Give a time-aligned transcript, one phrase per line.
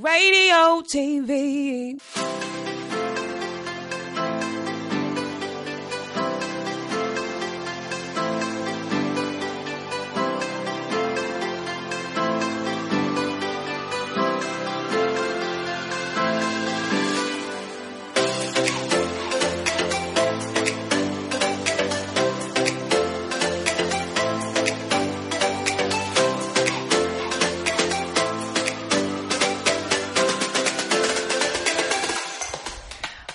[0.00, 1.98] Radio TV.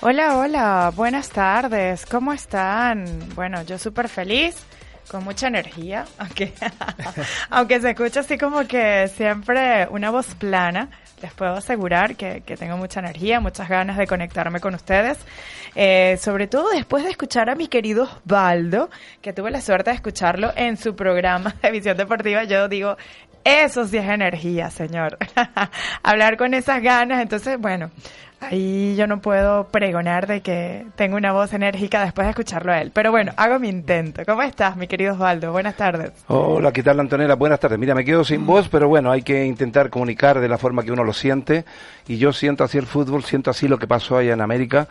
[0.05, 3.05] Hola, hola, buenas tardes, ¿cómo están?
[3.35, 4.53] Bueno, yo súper feliz,
[5.07, 6.51] con mucha energía, aunque,
[7.49, 10.89] aunque se escucha así como que siempre una voz plana,
[11.21, 15.17] les puedo asegurar que, que tengo mucha energía, muchas ganas de conectarme con ustedes,
[15.73, 18.89] eh, sobre todo después de escuchar a mi querido Osvaldo,
[19.21, 22.97] que tuve la suerte de escucharlo en su programa de visión deportiva, yo digo,
[23.45, 25.17] eso sí es energía, señor.
[26.03, 27.91] Hablar con esas ganas, entonces, bueno,
[28.49, 32.81] Ahí yo no puedo pregonar de que tengo una voz enérgica después de escucharlo a
[32.81, 32.91] él.
[32.93, 34.23] Pero bueno, hago mi intento.
[34.25, 35.51] ¿Cómo estás, mi querido Osvaldo?
[35.51, 36.11] Buenas tardes.
[36.27, 37.35] Hola, ¿qué tal, Antonella?
[37.35, 37.79] Buenas tardes.
[37.79, 40.91] Mira, me quedo sin voz, pero bueno, hay que intentar comunicar de la forma que
[40.91, 41.65] uno lo siente.
[42.07, 44.87] Y yo siento así el fútbol, siento así lo que pasó allá en América.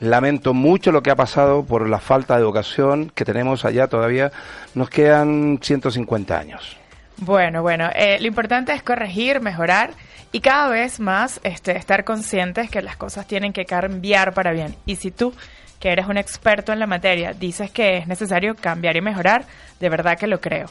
[0.00, 4.32] Lamento mucho lo que ha pasado por la falta de educación que tenemos allá todavía.
[4.74, 6.76] Nos quedan 150 años.
[7.18, 9.90] Bueno, bueno, eh, lo importante es corregir, mejorar
[10.34, 14.74] y cada vez más este, estar conscientes que las cosas tienen que cambiar para bien.
[14.84, 15.32] Y si tú,
[15.78, 19.44] que eres un experto en la materia, dices que es necesario cambiar y mejorar,
[19.78, 20.66] de verdad que lo creo.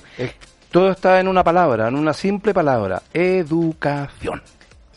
[0.70, 4.42] todo está en una palabra, en una simple palabra, educación.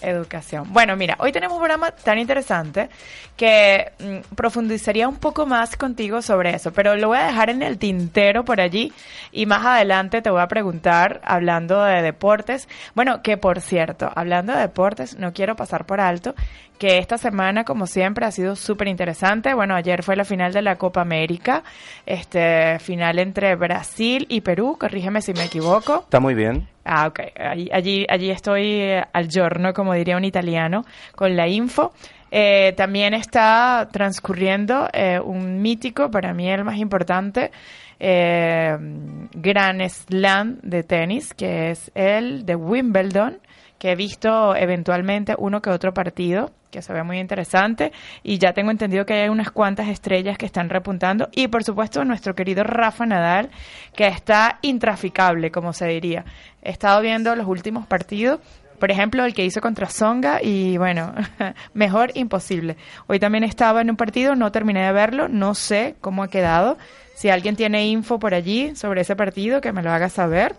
[0.07, 0.73] Educación.
[0.73, 2.89] Bueno, mira, hoy tenemos un programa tan interesante
[3.37, 7.63] que mm, profundizaría un poco más contigo sobre eso, pero lo voy a dejar en
[7.63, 8.93] el tintero por allí
[9.33, 14.53] y más adelante te voy a preguntar, hablando de deportes, bueno, que por cierto, hablando
[14.53, 16.35] de deportes, no quiero pasar por alto
[16.79, 19.55] que esta semana, como siempre, ha sido súper interesante.
[19.55, 21.63] Bueno, ayer fue la final de la Copa América,
[22.05, 26.01] este final entre Brasil y Perú, corrígeme si me equivoco.
[26.01, 26.69] Está muy bien.
[26.85, 27.21] Ah, ok.
[27.73, 30.85] Allí, allí, estoy eh, al giorno, como diría un italiano,
[31.15, 31.93] con la info.
[32.31, 37.51] Eh, también está transcurriendo eh, un mítico, para mí el más importante,
[37.99, 43.39] Gran Slam de tenis, que es el de Wimbledon,
[43.91, 47.93] he visto eventualmente uno que otro partido que se ve muy interesante
[48.23, 52.05] y ya tengo entendido que hay unas cuantas estrellas que están repuntando y por supuesto
[52.05, 53.51] nuestro querido Rafa Nadal
[53.95, 56.25] que está intraficable como se diría.
[56.63, 58.41] He estado viendo los últimos partidos
[58.79, 61.15] por ejemplo, el que hizo contra Songa y bueno,
[61.75, 62.77] mejor imposible.
[63.07, 66.77] Hoy también estaba en un partido, no terminé de verlo, no sé cómo ha quedado.
[67.15, 70.57] Si alguien tiene info por allí sobre ese partido, que me lo haga saber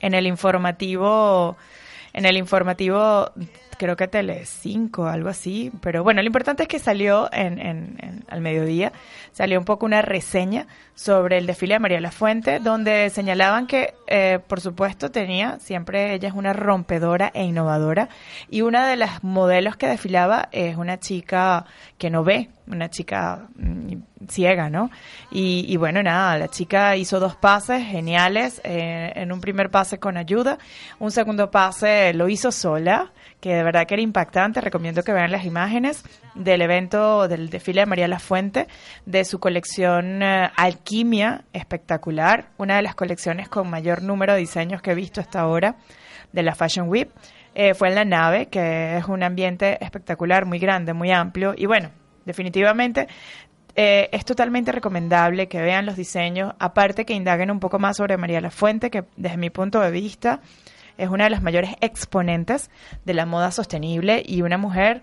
[0.00, 1.56] en el informativo,
[2.12, 3.30] en el informativo
[3.76, 5.70] creo que Tele5, algo así.
[5.80, 8.92] Pero bueno, lo importante es que salió en, en, al mediodía,
[9.34, 13.94] salió un poco una reseña sobre el desfile de María La Fuente, donde señalaban que,
[14.06, 18.08] eh, por supuesto, tenía, siempre ella es una rompedora e innovadora,
[18.48, 21.66] y una de las modelos que desfilaba es una chica
[21.98, 23.94] que no ve, una chica mm,
[24.28, 24.90] ciega, ¿no?
[25.32, 29.98] Y, y, bueno, nada, la chica hizo dos pases geniales, eh, en un primer pase
[29.98, 30.58] con ayuda,
[31.00, 33.10] un segundo pase lo hizo sola,
[33.44, 34.62] que de verdad que era impactante.
[34.62, 36.02] Recomiendo que vean las imágenes
[36.34, 38.68] del evento del desfile de María La Fuente,
[39.04, 42.50] de su colección eh, Alquimia, espectacular.
[42.58, 45.76] Una de las colecciones con mayor número de diseños que he visto hasta ahora
[46.32, 47.08] de la Fashion Week.
[47.54, 51.54] Eh, fue en la nave, que es un ambiente espectacular, muy grande, muy amplio.
[51.56, 51.90] Y bueno,
[52.24, 53.06] definitivamente
[53.76, 58.16] eh, es totalmente recomendable que vean los diseños, aparte que indaguen un poco más sobre
[58.16, 60.40] María La Fuente, que desde mi punto de vista
[60.96, 62.70] es una de las mayores exponentes
[63.04, 65.02] de la moda sostenible y una mujer,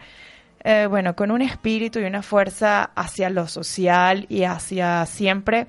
[0.64, 5.68] eh, bueno, con un espíritu y una fuerza hacia lo social y hacia siempre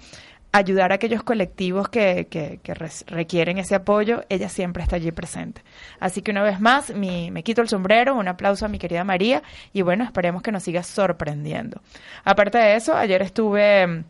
[0.53, 2.61] ayudar a aquellos colectivos que, que,
[3.07, 5.63] requieren ese apoyo, ella siempre está allí presente.
[5.99, 9.03] Así que una vez más, mi, me quito el sombrero, un aplauso a mi querida
[9.03, 9.43] María
[9.73, 11.81] y bueno, esperemos que nos siga sorprendiendo.
[12.25, 14.05] Aparte de eso, ayer estuve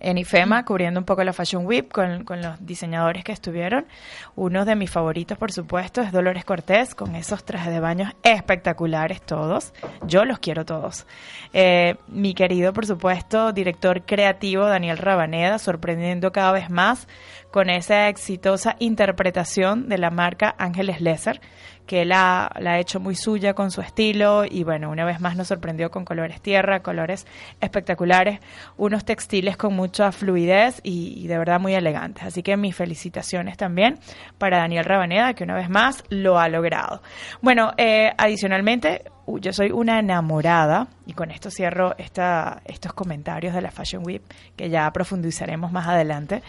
[0.00, 3.86] en IFEMA cubriendo un poco la Fashion Week con, los diseñadores que estuvieron.
[4.34, 9.22] Uno de mis favoritos, por supuesto, es Dolores Cortés, con esos trajes de baño espectaculares
[9.22, 9.72] todos.
[10.06, 11.06] Yo los quiero todos.
[11.52, 17.08] Eh, mi querido, por supuesto, director creativo Daniel Rabaneda, sorprendiendo cada vez más
[17.50, 21.40] con esa exitosa interpretación de la marca Ángeles Lesser
[21.86, 25.48] que la, ha hecho muy suya con su estilo y bueno, una vez más nos
[25.48, 27.26] sorprendió con colores tierra, colores
[27.60, 28.40] espectaculares,
[28.76, 32.24] unos textiles con mucha fluidez y, de verdad muy elegantes.
[32.24, 33.98] Así que mis felicitaciones también
[34.38, 37.02] para Daniel Rabaneda, que una vez más lo ha logrado.
[37.40, 43.62] Bueno, eh, adicionalmente, yo soy una enamorada, y con esto cierro esta, estos comentarios de
[43.62, 44.22] la Fashion Week,
[44.56, 46.42] que ya profundizaremos más adelante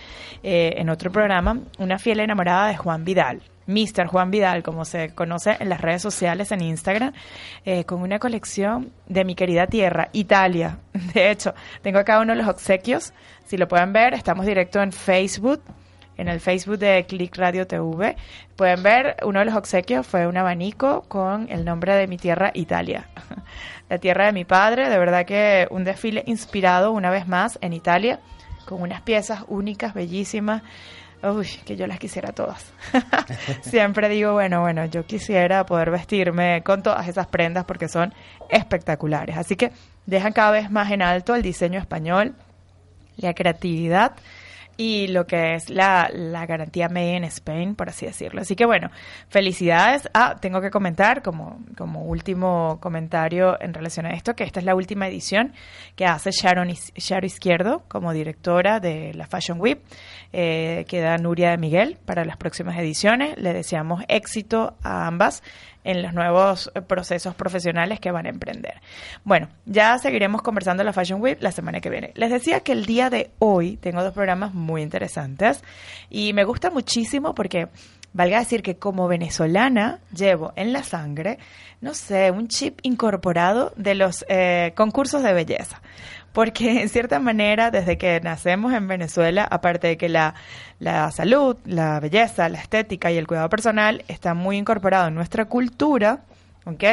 [0.44, 3.42] eh, en otro programa, una fiel enamorada de Juan Vidal.
[3.68, 4.08] Mr.
[4.08, 7.14] Juan Vidal, como se conoce en las redes sociales, en Instagram,
[7.66, 10.80] eh, con una colección de mi querida tierra, Italia.
[11.14, 13.14] De hecho, tengo acá uno de los obsequios.
[13.46, 15.62] Si lo pueden ver, estamos directo en Facebook,
[16.18, 18.16] en el Facebook de Click Radio TV.
[18.56, 22.52] Pueden ver, uno de los obsequios fue un abanico con el nombre de mi tierra,
[22.54, 23.08] Italia.
[23.90, 27.72] La tierra de mi padre, de verdad que un desfile inspirado una vez más en
[27.72, 28.20] Italia,
[28.66, 30.62] con unas piezas únicas, bellísimas
[31.24, 32.72] Uy, que yo las quisiera todas.
[33.62, 38.14] Siempre digo, bueno, bueno, yo quisiera poder vestirme con todas esas prendas porque son
[38.50, 39.36] espectaculares.
[39.38, 39.72] Así que
[40.06, 42.36] dejan cada vez más en alto el diseño español,
[43.18, 44.14] la creatividad
[44.78, 48.42] y lo que es la, la, garantía Made in Spain, por así decirlo.
[48.42, 48.92] Así que bueno,
[49.28, 50.08] felicidades.
[50.14, 54.66] Ah, tengo que comentar como, como último comentario en relación a esto, que esta es
[54.66, 55.54] la última edición
[55.96, 59.82] que hace Sharon, Sharon Izquierdo como directora de la Fashion Week.
[60.32, 63.36] Eh, queda Nuria de Miguel para las próximas ediciones.
[63.38, 65.42] Le deseamos éxito a ambas
[65.88, 68.82] en los nuevos eh, procesos profesionales que van a emprender.
[69.24, 72.12] Bueno, ya seguiremos conversando la Fashion Week la semana que viene.
[72.16, 75.64] Les decía que el día de hoy tengo dos programas muy interesantes
[76.10, 77.70] y me gusta muchísimo porque
[78.12, 81.40] valga decir que como venezolana llevo en la sangre,
[81.80, 85.82] no sé, un chip incorporado de los eh, concursos de belleza
[86.38, 90.36] porque en cierta manera, desde que nacemos en Venezuela, aparte de que la,
[90.78, 95.46] la salud, la belleza, la estética y el cuidado personal está muy incorporado en nuestra
[95.46, 96.20] cultura,
[96.68, 96.84] ¿ok?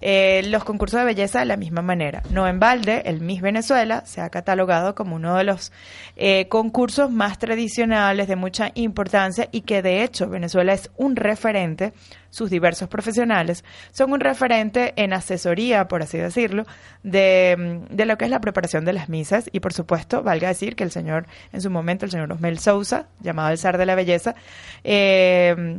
[0.00, 2.22] Eh, los concursos de belleza de la misma manera.
[2.30, 5.72] No en balde, el Miss Venezuela se ha catalogado como uno de los
[6.16, 11.92] eh, concursos más tradicionales de mucha importancia y que de hecho Venezuela es un referente,
[12.30, 16.64] sus diversos profesionales son un referente en asesoría, por así decirlo,
[17.02, 20.76] de, de lo que es la preparación de las misas y por supuesto, valga decir
[20.76, 23.94] que el señor, en su momento, el señor Osmel Sousa, llamado el zar de la
[23.94, 24.34] belleza,
[24.84, 25.78] eh,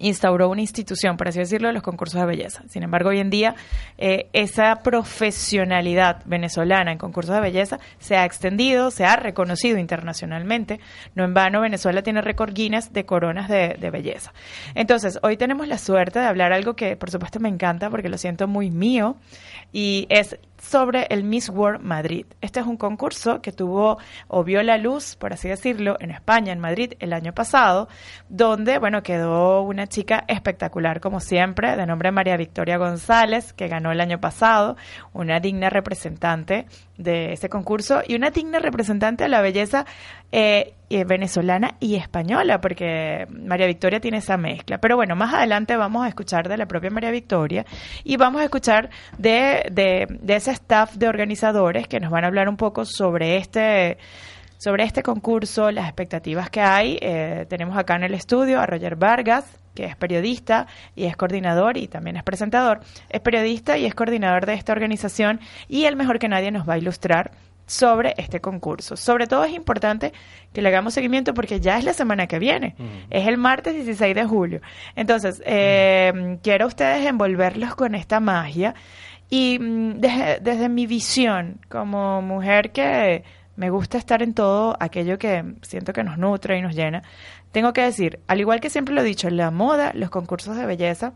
[0.00, 2.62] instauró una institución, por así decirlo, de los concursos de belleza.
[2.68, 3.54] Sin embargo, hoy en día
[3.98, 10.80] eh, esa profesionalidad venezolana en concursos de belleza se ha extendido, se ha reconocido internacionalmente.
[11.14, 14.32] No en vano, Venezuela tiene récord Guinness de coronas de, de belleza.
[14.74, 18.18] Entonces, hoy tenemos la suerte de hablar algo que, por supuesto, me encanta porque lo
[18.18, 19.16] siento muy mío
[19.72, 22.26] y es sobre el Miss World Madrid.
[22.40, 23.98] Este es un concurso que tuvo
[24.28, 27.88] o vio la luz, por así decirlo, en España, en Madrid, el año pasado,
[28.28, 33.90] donde, bueno, quedó una chica espectacular, como siempre, de nombre María Victoria González, que ganó
[33.90, 34.76] el año pasado,
[35.12, 36.66] una digna representante
[37.02, 39.86] de ese concurso y una digna representante de la belleza
[40.32, 40.74] eh,
[41.06, 44.78] venezolana y española, porque María Victoria tiene esa mezcla.
[44.78, 47.64] Pero bueno, más adelante vamos a escuchar de la propia María Victoria
[48.04, 52.28] y vamos a escuchar de, de, de ese staff de organizadores que nos van a
[52.28, 53.98] hablar un poco sobre este
[54.60, 56.98] sobre este concurso, las expectativas que hay.
[57.00, 59.46] Eh, tenemos acá en el estudio a Roger Vargas,
[59.80, 62.80] que es periodista y es coordinador y también es presentador.
[63.08, 66.74] Es periodista y es coordinador de esta organización y el mejor que nadie nos va
[66.74, 67.30] a ilustrar
[67.64, 68.96] sobre este concurso.
[68.96, 70.12] Sobre todo es importante
[70.52, 72.74] que le hagamos seguimiento porque ya es la semana que viene,
[73.08, 74.60] es el martes 16 de julio.
[74.96, 78.74] Entonces, eh, quiero a ustedes envolverlos con esta magia
[79.30, 83.22] y mm, desde, desde mi visión como mujer que
[83.60, 87.02] me gusta estar en todo aquello que siento que nos nutre y nos llena,
[87.52, 90.64] tengo que decir, al igual que siempre lo he dicho, la moda, los concursos de
[90.64, 91.12] belleza,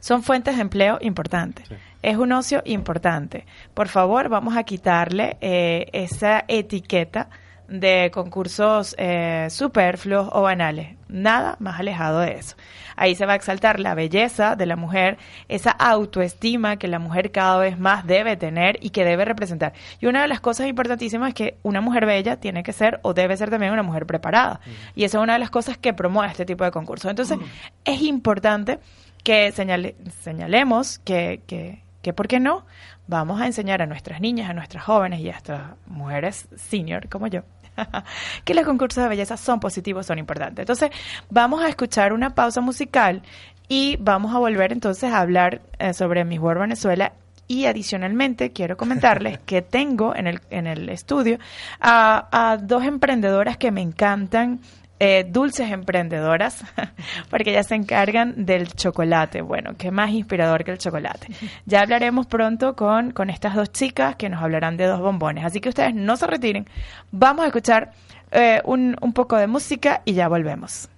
[0.00, 1.66] son fuentes de empleo importantes.
[2.02, 3.46] Es un ocio importante.
[3.72, 7.30] Por favor, vamos a quitarle eh, esa etiqueta
[7.70, 10.96] de concursos eh, superfluos o banales.
[11.08, 12.56] Nada más alejado de eso.
[12.96, 17.30] Ahí se va a exaltar la belleza de la mujer, esa autoestima que la mujer
[17.30, 19.72] cada vez más debe tener y que debe representar.
[20.00, 23.14] Y una de las cosas importantísimas es que una mujer bella tiene que ser o
[23.14, 24.60] debe ser también una mujer preparada.
[24.94, 27.08] Y esa es una de las cosas que promueve este tipo de concursos.
[27.08, 27.38] Entonces,
[27.84, 28.80] es importante
[29.22, 32.66] que señale, señalemos que, que, que, ¿por qué no?
[33.06, 37.26] Vamos a enseñar a nuestras niñas, a nuestras jóvenes y a estas mujeres senior como
[37.26, 37.42] yo,
[38.44, 40.62] que los concursos de belleza son positivos, son importantes.
[40.62, 40.90] Entonces,
[41.28, 43.22] vamos a escuchar una pausa musical
[43.68, 47.12] y vamos a volver entonces a hablar eh, sobre Miss World Venezuela
[47.46, 51.38] y adicionalmente quiero comentarles que tengo en el, en el estudio
[51.80, 54.60] a, a dos emprendedoras que me encantan
[55.02, 56.62] eh, dulces emprendedoras,
[57.30, 59.40] porque ellas se encargan del chocolate.
[59.40, 61.28] Bueno, qué más inspirador que el chocolate.
[61.64, 65.46] Ya hablaremos pronto con, con estas dos chicas que nos hablarán de dos bombones.
[65.46, 66.66] Así que ustedes no se retiren.
[67.10, 67.92] Vamos a escuchar
[68.30, 70.90] eh, un, un poco de música y ya volvemos.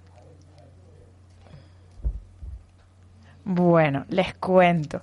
[3.45, 5.01] Bueno, les cuento.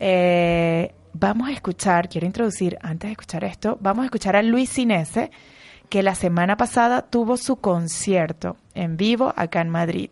[0.00, 4.72] Eh, vamos a escuchar, quiero introducir, antes de escuchar esto, vamos a escuchar a Luis
[4.72, 5.30] Cinese
[5.88, 10.10] que la semana pasada tuvo su concierto en vivo acá en Madrid.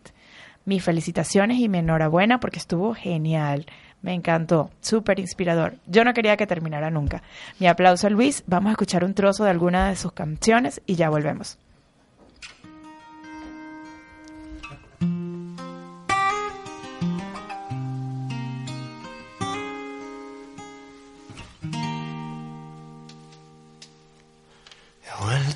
[0.65, 3.65] Mis felicitaciones y mi enhorabuena porque estuvo genial.
[4.01, 5.75] Me encantó, súper inspirador.
[5.87, 7.23] Yo no quería que terminara nunca.
[7.59, 8.43] Mi aplauso a Luis.
[8.47, 11.57] Vamos a escuchar un trozo de alguna de sus canciones y ya volvemos.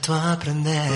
[0.08, 0.89] A aprender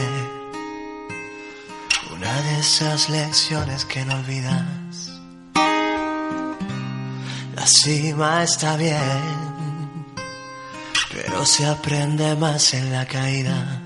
[2.16, 5.12] una de esas lecciones que no olvidas.
[7.56, 10.16] La cima está bien,
[11.12, 13.82] pero se aprende más en la caída.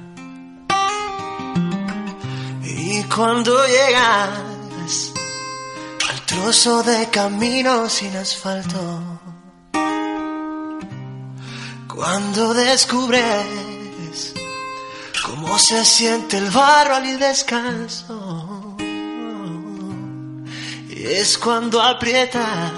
[2.63, 5.13] Y cuando llegas
[6.09, 9.19] al trozo de camino sin asfalto,
[11.87, 13.66] cuando descubres
[15.47, 18.75] cómo se siente el barro al descanso.
[20.89, 22.73] Es cuando aprietas.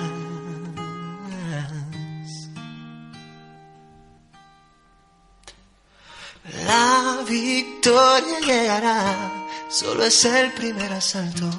[6.66, 11.50] La victoria llegará, solo es el primer asalto.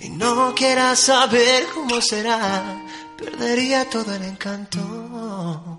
[0.00, 2.64] Y no quieras saber cómo será,
[3.16, 5.75] perdería todo el encanto.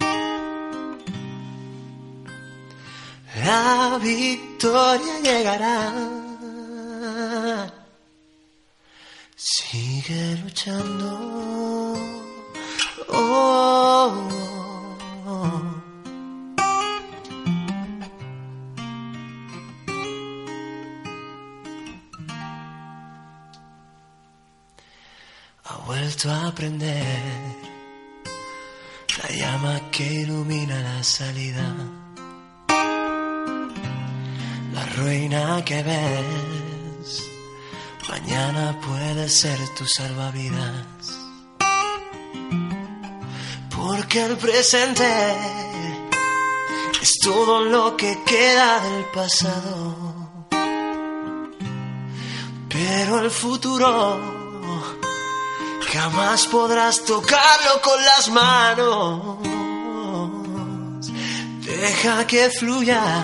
[3.45, 5.93] La victoria llegará.
[9.35, 11.95] Sigue luchando.
[13.09, 14.27] Oh,
[15.25, 15.61] oh.
[25.63, 27.05] Ha vuelto a aprender
[29.21, 31.75] la llama que ilumina la salida
[34.77, 37.23] la ruina que ves,
[38.09, 40.85] mañana puede ser tu salvavidas.
[43.75, 45.09] Porque el presente
[47.01, 49.95] es todo lo que queda del pasado.
[52.69, 53.91] Pero el futuro
[55.91, 59.37] jamás podrás tocarlo con las manos.
[61.65, 63.23] Deja que fluya.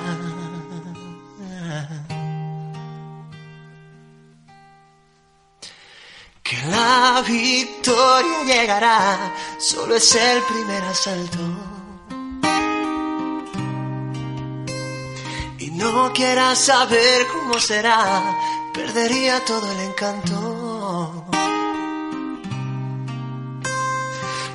[6.83, 11.43] La victoria llegará, solo es el primer asalto.
[15.59, 18.01] Y no quieras saber cómo será,
[18.73, 21.25] perdería todo el encanto.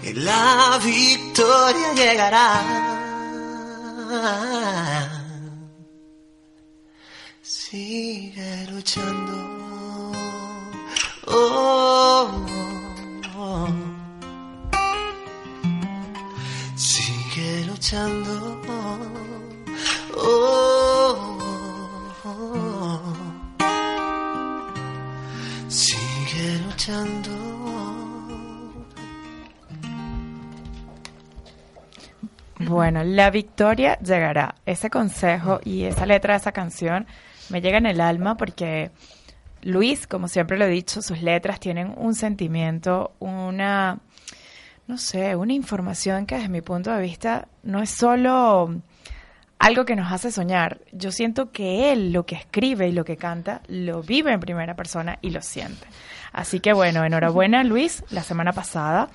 [0.03, 2.51] Y la victoria llegará.
[7.43, 9.58] Sigue luchando.
[11.31, 12.47] Oh,
[13.37, 13.69] oh.
[17.67, 18.61] luchando.
[20.17, 21.39] Oh.
[25.69, 27.31] Sigue luchando.
[32.61, 34.55] Bueno, la victoria llegará.
[34.67, 37.07] Ese consejo y esa letra de esa canción
[37.51, 38.91] me llega en el alma porque
[39.63, 43.99] Luis, como siempre lo he dicho, sus letras tienen un sentimiento, una,
[44.87, 48.81] no sé, una información que desde mi punto de vista no es solo
[49.59, 50.81] algo que nos hace soñar.
[50.93, 54.75] Yo siento que él lo que escribe y lo que canta lo vive en primera
[54.77, 55.87] persona y lo siente.
[56.33, 58.05] Así que bueno, enhorabuena Luis.
[58.11, 59.09] La semana pasada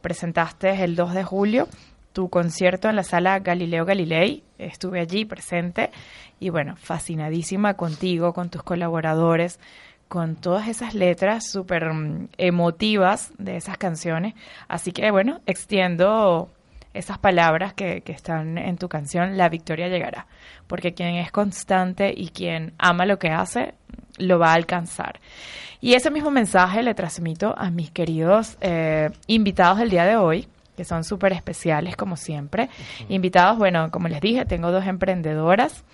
[0.00, 1.68] presentaste el 2 de julio
[2.12, 4.42] tu concierto en la sala Galileo Galilei.
[4.58, 5.90] Estuve allí presente
[6.38, 9.60] y bueno, fascinadísima contigo, con tus colaboradores,
[10.10, 14.34] con todas esas letras súper mm, emotivas de esas canciones.
[14.66, 16.50] Así que bueno, extiendo
[16.92, 20.26] esas palabras que, que están en tu canción, La victoria llegará,
[20.66, 23.74] porque quien es constante y quien ama lo que hace,
[24.18, 25.20] lo va a alcanzar.
[25.80, 30.48] Y ese mismo mensaje le transmito a mis queridos eh, invitados del día de hoy,
[30.76, 32.68] que son súper especiales como siempre.
[33.08, 35.84] Invitados, bueno, como les dije, tengo dos emprendedoras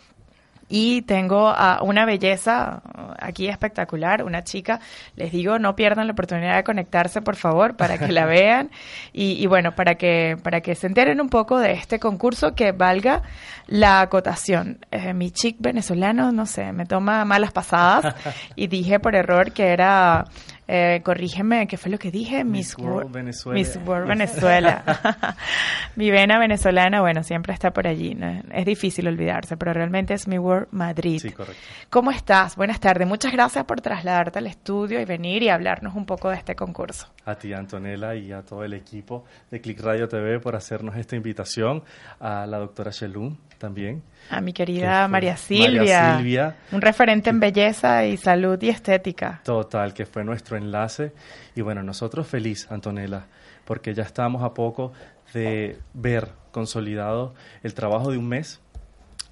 [0.69, 2.83] y tengo a una belleza
[3.19, 4.81] aquí espectacular, una chica.
[5.15, 8.71] Les digo, no pierdan la oportunidad de conectarse, por favor, para que la vean
[9.13, 12.73] y, y bueno, para que para que se enteren un poco de este concurso que
[12.73, 13.23] valga
[13.67, 14.79] la acotación.
[14.91, 18.15] Eh, mi chic venezolano, no sé, me toma malas pasadas
[18.57, 20.25] y dije por error que era
[20.69, 22.43] eh, corrígeme, ¿qué fue lo que dije?
[22.45, 23.59] Miss World Wor- Venezuela.
[23.59, 24.83] Miss World Venezuela.
[25.97, 28.15] mi vena venezolana, bueno, siempre está por allí.
[28.15, 28.43] ¿no?
[28.53, 31.21] Es difícil olvidarse, pero realmente es mi World Madrid.
[31.21, 31.61] Sí, correcto.
[31.91, 32.57] ¿Cómo estás?
[32.57, 33.07] Buenas tardes.
[33.07, 37.07] Muchas gracias por trasladarte al estudio y venir y hablarnos un poco de este concurso.
[37.27, 41.17] A ti, Antonella, y a todo el equipo de Click Radio TV por hacernos esta
[41.17, 41.83] invitación.
[42.21, 44.03] A la doctora Shelun también.
[44.31, 46.57] A mi que querida María Silvia, María Silvia.
[46.71, 49.41] un referente en belleza y salud y estética.
[49.45, 51.13] Total, que fue nuestro enlace.
[51.57, 53.27] Y bueno, nosotros feliz, Antonella,
[53.65, 54.93] porque ya estamos a poco
[55.35, 58.61] de ver consolidado el trabajo de un mes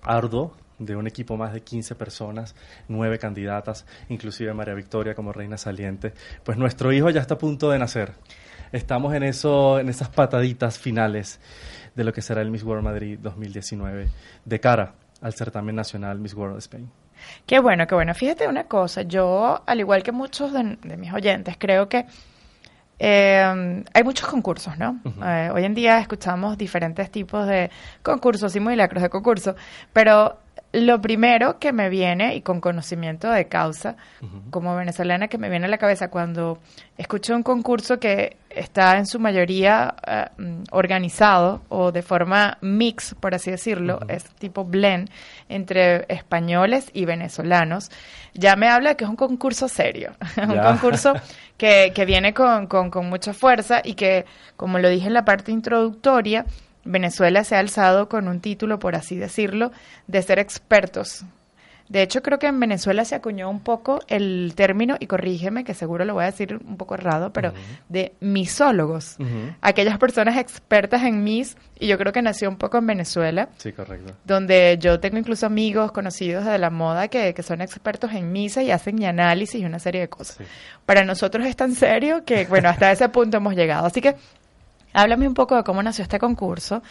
[0.02, 2.54] arduo de un equipo más de 15 personas,
[2.88, 6.12] nueve candidatas, inclusive María Victoria como reina saliente.
[6.44, 8.12] Pues nuestro hijo ya está a punto de nacer.
[8.72, 11.40] Estamos en eso, en esas pataditas finales
[11.94, 14.08] de lo que será el Miss World Madrid 2019
[14.44, 16.90] de cara al certamen nacional Miss World Spain.
[17.46, 18.12] Qué bueno, qué bueno.
[18.14, 22.04] Fíjate una cosa, yo, al igual que muchos de, de mis oyentes, creo que
[22.98, 25.00] eh, hay muchos concursos, ¿no?
[25.24, 27.70] Eh, hoy en día escuchamos diferentes tipos de
[28.02, 29.56] concursos, simulacros de concursos,
[29.92, 30.38] pero
[30.74, 33.96] lo primero que me viene, y con conocimiento de causa,
[34.50, 36.58] como venezolana, que me viene a la cabeza cuando
[36.98, 40.26] escucho un concurso que está en su mayoría eh,
[40.72, 45.10] organizado o de forma mix, por así decirlo, es tipo blend
[45.48, 47.90] entre españoles y venezolanos,
[48.32, 51.12] ya me habla de que es un concurso serio, un concurso
[51.56, 54.24] que, que viene con, con, con mucha fuerza y que,
[54.56, 56.46] como lo dije en la parte introductoria,
[56.84, 59.72] Venezuela se ha alzado con un título, por así decirlo,
[60.06, 61.24] de ser expertos.
[61.86, 65.74] De hecho, creo que en Venezuela se acuñó un poco el término, y corrígeme, que
[65.74, 67.52] seguro lo voy a decir un poco errado, pero
[67.90, 69.18] de misólogos.
[69.60, 73.72] Aquellas personas expertas en mis, y yo creo que nació un poco en Venezuela, Sí,
[73.72, 74.14] correcto.
[74.24, 78.62] donde yo tengo incluso amigos conocidos de la moda que, que son expertos en misa
[78.62, 80.36] y hacen mi análisis y una serie de cosas.
[80.38, 80.44] Sí.
[80.86, 83.86] Para nosotros es tan serio que, bueno, hasta ese punto hemos llegado.
[83.86, 84.16] Así que
[84.94, 86.82] háblame un poco de cómo nació este concurso,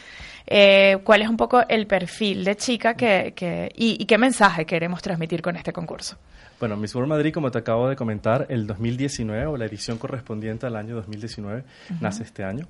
[0.46, 4.66] eh, cuál es un poco el perfil de chica que, que, y, y qué mensaje
[4.66, 6.18] queremos transmitir con este concurso.
[6.60, 10.66] Bueno, Miss World Madrid, como te acabo de comentar, el 2019 o la edición correspondiente
[10.66, 11.64] al año 2019
[12.00, 12.68] nace este año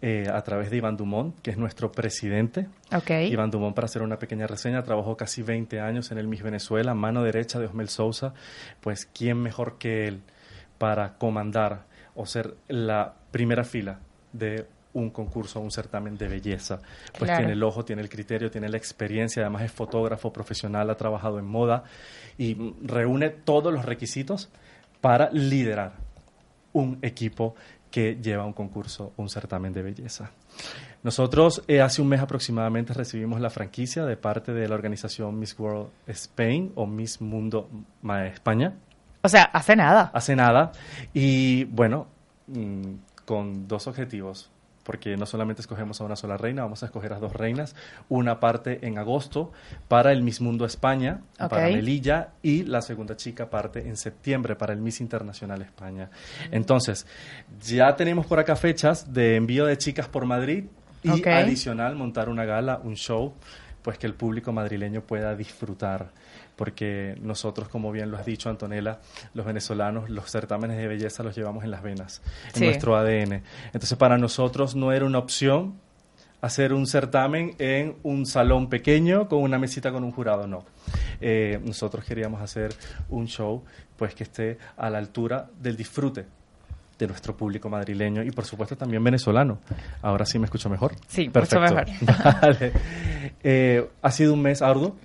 [0.00, 2.68] eh, a través de Iván Dumont, que es nuestro presidente.
[2.92, 3.10] Ok.
[3.30, 6.94] Iván Dumont, para hacer una pequeña reseña, trabajó casi 20 años en el Miss Venezuela,
[6.94, 8.34] mano derecha de Osmel Sousa.
[8.80, 10.22] Pues, ¿quién mejor que él
[10.78, 14.00] para comandar o ser la primera fila
[14.32, 16.80] de un concurso, un certamen de belleza?
[17.12, 17.38] Pues Claro.
[17.38, 21.38] tiene el ojo, tiene el criterio, tiene la experiencia, además es fotógrafo profesional, ha trabajado
[21.38, 21.84] en moda
[22.36, 24.48] y reúne todos los requisitos
[25.00, 25.92] para liderar
[26.72, 27.54] un equipo
[27.90, 30.30] que lleva un concurso, un certamen de belleza.
[31.02, 35.58] Nosotros eh, hace un mes aproximadamente recibimos la franquicia de parte de la organización Miss
[35.58, 37.70] World Spain o Miss Mundo
[38.02, 38.74] Ma- España,
[39.22, 40.10] O sea, hace nada.
[40.12, 40.72] hace nada,
[41.14, 42.08] y bueno,
[42.48, 42.94] mm,
[43.28, 44.48] con dos objetivos,
[44.84, 47.76] porque no solamente escogemos a una sola reina, vamos a escoger a dos reinas,
[48.08, 49.52] una parte en agosto
[49.86, 54.72] para el Miss Mundo España, para Melilla, y la segunda chica parte en septiembre para
[54.72, 56.08] el Miss Internacional España.
[56.50, 57.06] Entonces,
[57.60, 60.64] ya tenemos por acá fechas de envío de chicas por Madrid
[61.02, 63.34] Y adicional montar una gala, un show,
[63.82, 66.12] pues que el público madrileño pueda disfrutar.
[66.58, 68.98] Porque nosotros, como bien lo has dicho, Antonella,
[69.32, 72.64] los venezolanos, los certámenes de belleza los llevamos en las venas, en Sí.
[72.64, 73.42] nuestro ADN.
[73.66, 75.74] Entonces, para nosotros no era una opción
[76.40, 80.64] hacer un certamen en un salón pequeño con una mesita con un jurado, no.
[81.20, 82.74] Eh, nosotros queríamos hacer
[83.08, 83.62] un show
[83.96, 86.26] pues que esté a la altura del disfrute
[86.98, 89.58] de nuestro público madrileño y por supuesto también venezolano.
[90.02, 90.94] Ahora sí me escucho mejor.
[91.06, 91.86] Sí, mucho mejor.
[92.42, 92.72] Vale.
[93.42, 94.96] Eh, ha sido un mes arduo.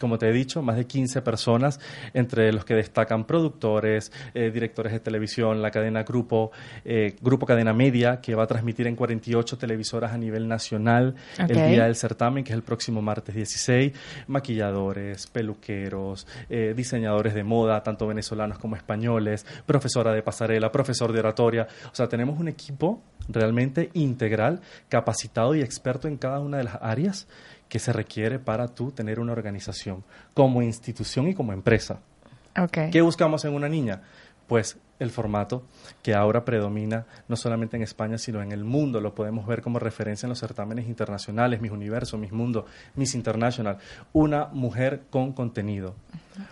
[0.00, 1.78] Como te he dicho, más de 15 personas,
[2.14, 6.52] entre los que destacan productores, eh, directores de televisión, la cadena Grupo,
[6.84, 11.48] eh, Grupo Cadena Media, que va a transmitir en 48 televisoras a nivel nacional el
[11.48, 13.92] día del certamen, que es el próximo martes 16.
[14.26, 21.18] Maquilladores, peluqueros, eh, diseñadores de moda, tanto venezolanos como españoles, profesora de pasarela, profesor de
[21.18, 21.68] oratoria.
[21.92, 26.78] O sea, tenemos un equipo realmente integral, capacitado y experto en cada una de las
[26.80, 27.28] áreas
[27.70, 30.04] que se requiere para tú tener una organización
[30.34, 32.00] como institución y como empresa.
[32.58, 32.90] Ok.
[32.92, 34.02] ¿Qué buscamos en una niña?
[34.48, 35.62] Pues el formato
[36.02, 39.00] que ahora predomina no solamente en España, sino en el mundo.
[39.00, 43.78] Lo podemos ver como referencia en los certámenes internacionales, Mis Universo, Mis Mundo, Miss International.
[44.12, 45.94] Una mujer con contenido.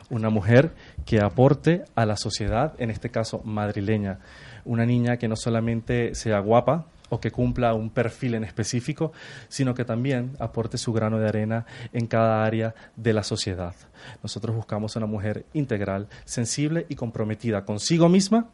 [0.09, 0.73] Una mujer
[1.05, 4.21] que aporte a la sociedad, en este caso madrileña.
[4.65, 9.13] Una niña que no solamente sea guapa, o que cumpla un perfil en específico,
[9.49, 13.75] sino que también aporte su grano de arena en cada área de la sociedad.
[14.23, 18.49] Nosotros buscamos una mujer integral, sensible y comprometida consigo misma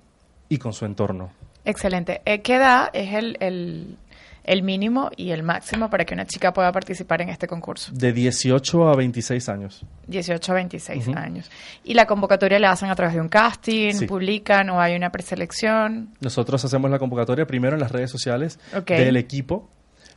[0.49, 1.31] y con su entorno.
[1.65, 2.21] Excelente.
[2.27, 3.97] Eh, ¿Qué edad es el, el,
[4.45, 7.91] el mínimo y el máximo para que una chica pueda participar en este concurso?
[7.95, 9.85] De 18 a 26 años.
[10.07, 11.19] 18 a 26 Ujú.
[11.19, 11.51] años.
[11.83, 13.95] ¿Y la convocatoria la hacen a través de un casting?
[13.95, 14.07] Sí.
[14.07, 16.11] ¿Publican o hay una preselección?
[16.21, 19.71] Nosotros hacemos la convocatoria primero en las redes sociales del equipo.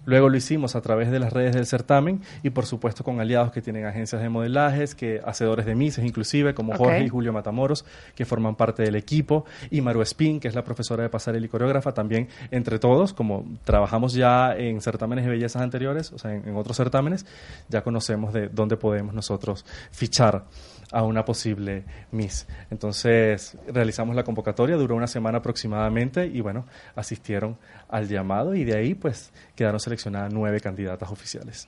[0.08, 3.52] Luego lo hicimos a través de las redes del certamen y por supuesto con aliados
[3.52, 6.78] que tienen agencias de modelajes, que hacedores de mises inclusive, como.
[6.78, 10.64] Jorge y Julio Matamoros, que forman parte del equipo, y Maru Espín, que es la
[10.64, 15.62] profesora de pasarela y coreógrafa, también entre todos, como trabajamos ya en certámenes de bellezas
[15.62, 17.26] anteriores, o sea, en, en otros certámenes,
[17.68, 20.46] ya conocemos de dónde podemos nosotros fichar
[20.92, 22.48] a una posible Miss.
[22.72, 27.58] Entonces realizamos la convocatoria, duró una semana aproximadamente y bueno, asistieron
[27.90, 31.68] al llamado y de ahí pues quedaron seleccionadas nueve candidatas oficiales.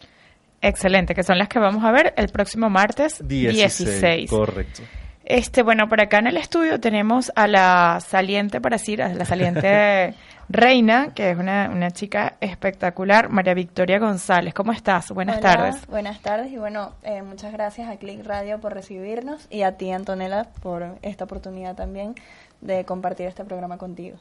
[0.62, 4.30] Excelente, que son las que vamos a ver el próximo martes 16.
[4.30, 4.82] Correcto.
[5.24, 9.26] Este, bueno, por acá en el estudio tenemos a la saliente, para decir, a la
[9.26, 10.16] saliente
[10.50, 14.54] reina, que es una, una chica espectacular, María Victoria González.
[14.54, 15.12] ¿Cómo estás?
[15.12, 15.88] Buenas Hola, tardes.
[15.88, 19.92] Buenas tardes y bueno, eh, muchas gracias a Click Radio por recibirnos y a ti,
[19.92, 22.16] Antonella, por esta oportunidad también
[22.62, 24.18] de compartir este programa contigo.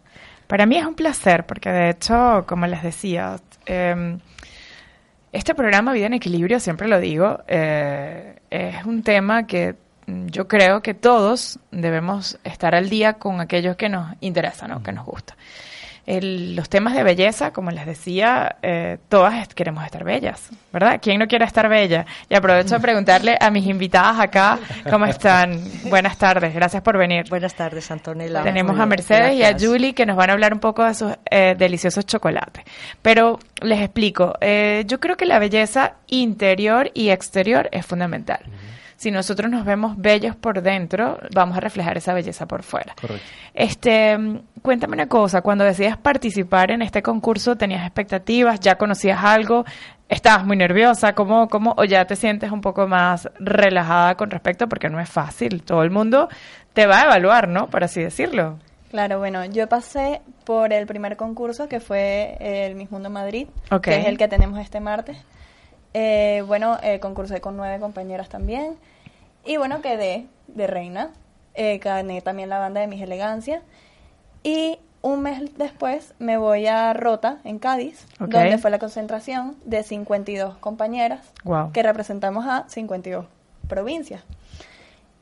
[0.47, 3.37] Para mí es un placer, porque de hecho, como les decía,
[3.67, 4.19] eh,
[5.33, 10.81] este programa Vida en Equilibrio, siempre lo digo, eh, es un tema que yo creo
[10.83, 14.83] que todos debemos estar al día con aquellos que nos interesan, ¿no?
[14.83, 15.37] que nos gusta.
[16.09, 21.01] El- los temas de belleza, como les decía, eh, todas queremos estar bellas, ¿verdad?
[21.03, 22.07] ¿Quién no quiere estar bella?
[22.31, 25.61] Y aprovecho de preguntarle a mis invitadas acá, ¿cómo están?
[25.91, 27.27] Buenas tardes, gracias por venir.
[27.29, 28.43] Buenas tardes, Antonella.
[28.43, 29.55] Tenemos a Mercedes y a.
[29.59, 32.65] Julie que nos van a hablar un poco de sus eh, deliciosos chocolates.
[33.03, 38.41] Pero les explico, eh, yo creo que la belleza interior y exterior es fundamental.
[38.99, 42.97] Si nosotros nos vemos bellos por dentro, vamos a reflejar esa belleza por fuera.
[43.01, 43.25] Correcto.
[43.55, 48.59] Este, mm, cuéntame una cosa, cuando decidas participar en este concurso, ¿tenías expectativas?
[48.59, 49.65] ¿Ya conocías algo?
[50.09, 51.13] ¿Estabas muy nerviosa?
[51.13, 54.69] ¿Cómo, cómo, o ya te sientes un poco más relajada con respecto?
[54.69, 55.63] Porque no es fácil.
[55.63, 56.29] Todo el mundo
[56.73, 57.69] te va a evaluar, ¿no?
[57.69, 58.59] Por así decirlo.
[58.91, 63.47] Claro, bueno, yo pasé por el primer concurso que fue el Miss Mundo Madrid,
[63.81, 65.19] que es el que tenemos este martes.
[65.95, 68.77] Eh, bueno, eh, concursé con nueve compañeras también.
[69.45, 71.11] Y bueno, quedé de reina.
[71.55, 73.63] Eh, gané también la banda de Mis Elegancia.
[74.43, 79.83] Y un mes después me voy a Rota, en Cádiz, donde fue la concentración de
[79.83, 81.73] 52 compañeras Wow.
[81.73, 83.27] que representamos a 52
[83.69, 84.23] provincias.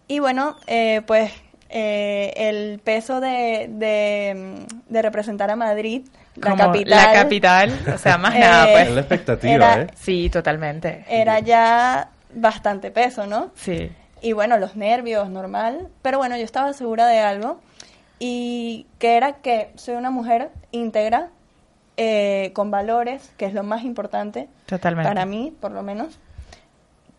[0.09, 1.33] Y bueno, eh, pues
[1.69, 7.99] eh, el peso de, de, de representar a Madrid, la Como capital, La capital, o
[7.99, 8.95] sea, más Eh, nada, Es pues.
[8.95, 9.87] la expectativa, Era- ¿eh?
[9.97, 11.05] Sí, totalmente.
[11.09, 13.51] era ya bastante peso, ¿no?
[13.55, 13.91] Sí.
[14.23, 15.89] Y bueno, los nervios, normal.
[16.03, 17.61] Pero bueno, yo estaba segura de algo.
[18.19, 21.29] Y que era que soy una mujer íntegra,
[21.99, 25.09] eh, con valores, que es lo más importante Totalmente.
[25.09, 26.19] para mí, por lo menos,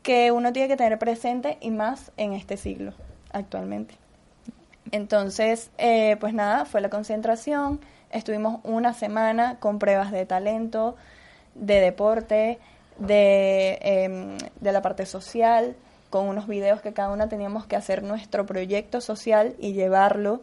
[0.04, 2.94] que uno tiene que tener presente y más en este siglo,
[3.32, 3.96] actualmente.
[4.92, 7.80] Entonces, eh, pues nada, fue la concentración,
[8.12, 10.96] estuvimos una semana con pruebas de talento,
[11.56, 12.60] de deporte,
[12.98, 15.76] de, em, de la parte social,
[16.10, 20.42] con unos videos que cada una teníamos que hacer nuestro proyecto social y llevarlo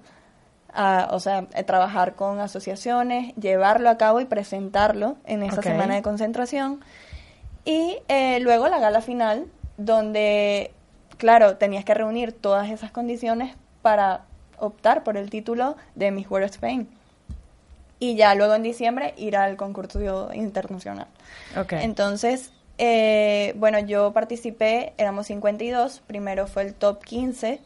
[0.72, 5.94] a, o sea, a trabajar con asociaciones, llevarlo a cabo y presentarlo en esa semana
[5.94, 6.80] de concentración.
[7.64, 9.46] Y eh, luego la gala final,
[9.78, 10.72] donde,
[11.16, 14.22] claro, tenías que reunir todas esas condiciones para
[14.58, 16.88] optar por el título de Miss World Spain.
[18.00, 21.06] Y ya luego en diciembre ir al concurso internacional.
[21.56, 21.74] Ok.
[21.74, 27.60] Entonces, eh, bueno, yo participé, éramos 52, primero fue el top 15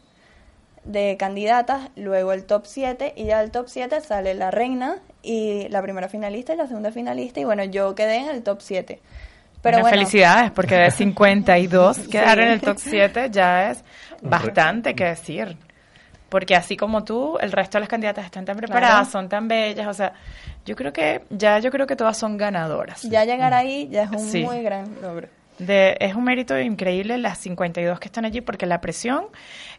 [0.85, 5.67] de candidatas, luego el top 7 y ya del top 7 sale la reina y
[5.69, 8.99] la primera finalista y la segunda finalista y bueno, yo quedé en el top 7.
[9.61, 12.43] Pero Bueno, bueno, felicidades, porque de 52 quedar Sí.
[12.43, 13.83] en el top 7 ya es
[14.21, 15.57] bastante que decir.
[16.29, 19.09] Porque así como tú, el resto de las candidatas están tan preparadas, Claro.
[19.11, 20.13] son tan bellas, o sea,
[20.65, 23.01] yo creo que ya yo creo que todas son ganadoras.
[23.03, 24.43] ya llegar ahí ya es un Sí.
[24.43, 25.27] muy gran logro.
[25.57, 29.25] De, es un mérito increíble las 52 que están allí porque la presión,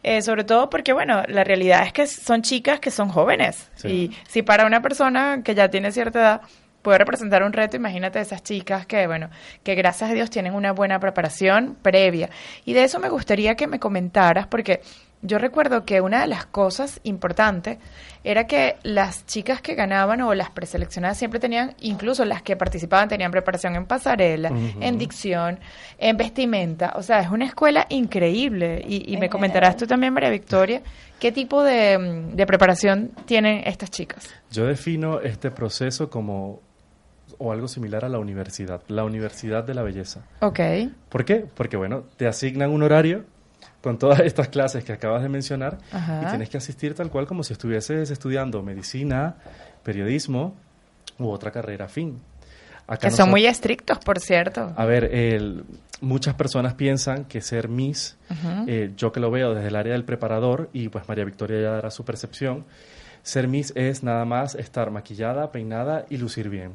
[0.02, 3.70] eh, sobre todo porque, bueno, la realidad es que son chicas que son jóvenes.
[3.76, 3.88] Sí.
[3.88, 6.40] Y si para una persona que ya tiene cierta edad
[6.82, 9.30] puede representar un reto, imagínate esas chicas que, bueno,
[9.62, 12.28] que gracias a Dios tienen una buena preparación previa.
[12.66, 14.82] Y de eso me gustaría que me comentaras porque
[15.22, 17.78] yo recuerdo que una de las cosas importantes
[18.24, 23.08] era que las chicas que ganaban o las preseleccionadas siempre tenían, incluso las que participaban,
[23.08, 25.58] tenían preparación en pasarela, en dicción,
[25.98, 26.94] en vestimenta.
[26.96, 28.82] O sea, es una escuela increíble.
[28.86, 30.82] Y, y me comentarás tú también, María Victoria,
[31.18, 34.28] qué tipo de, de preparación tienen estas chicas.
[34.50, 36.60] Yo defino este proceso como
[37.38, 40.26] o algo similar a la universidad, la universidad de la belleza.
[40.40, 40.60] Ok.
[41.08, 41.46] ¿Por qué?
[41.54, 43.24] Porque bueno, te asignan un horario
[43.82, 46.22] con todas estas clases que acabas de mencionar Ajá.
[46.24, 49.36] y tienes que asistir tal cual como si estuvieses estudiando medicina,
[49.82, 50.54] periodismo
[51.18, 52.20] u otra carrera afín.
[52.86, 54.72] Acá Que son muy estrictos, por cierto.
[54.76, 55.64] A ver, el-
[56.00, 58.16] muchas personas piensan que ser Miss,
[58.66, 61.70] eh, yo que lo veo desde el área del preparador, y pues María Victoria ya
[61.72, 62.64] dará su percepción,
[63.22, 66.72] ser Miss es nada más estar maquillada, peinada y lucir bien.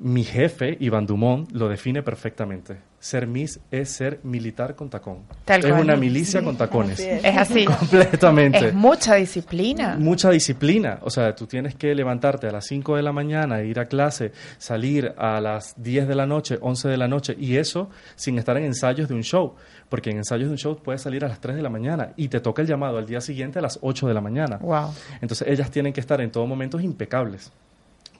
[0.00, 2.78] Mi jefe, Iván Dumont, lo define perfectamente.
[3.00, 5.24] Ser Miss es ser militar con tacón.
[5.44, 5.82] Tal es cual.
[5.82, 7.00] una milicia con tacones.
[7.00, 7.24] así es.
[7.24, 7.64] Es así.
[7.80, 8.68] Completamente.
[8.68, 9.96] Es mucha disciplina.
[9.98, 11.00] Mucha disciplina.
[11.02, 14.30] O sea, tú tienes que levantarte a las 5 de la mañana, ir a clase,
[14.58, 18.56] salir a las 10 de la noche, 11 de la noche, y eso sin estar
[18.56, 19.56] en ensayos de un show.
[19.88, 22.28] Porque en ensayos de un show puedes salir a las 3 de la mañana y
[22.28, 24.58] te toca el llamado al día siguiente a las 8 de la mañana.
[24.58, 24.94] Wow.
[25.20, 27.50] Entonces ellas tienen que estar en todo momento impecables,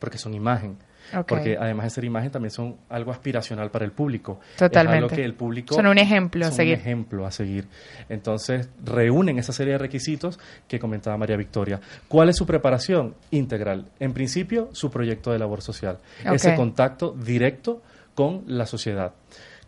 [0.01, 0.77] porque son imagen.
[1.27, 4.41] Porque además de ser imagen también son algo aspiracional para el público.
[4.57, 4.97] Totalmente.
[4.97, 6.75] Es algo que el público Son un ejemplo a son seguir.
[6.75, 7.67] Un ejemplo a seguir.
[8.09, 11.81] Entonces reúnen esa serie de requisitos que comentaba María Victoria.
[12.09, 13.15] ¿Cuál es su preparación?
[13.31, 13.87] Integral.
[13.99, 15.99] En principio, su proyecto de labor social.
[16.25, 17.83] Ese contacto directo
[18.15, 19.13] con la sociedad.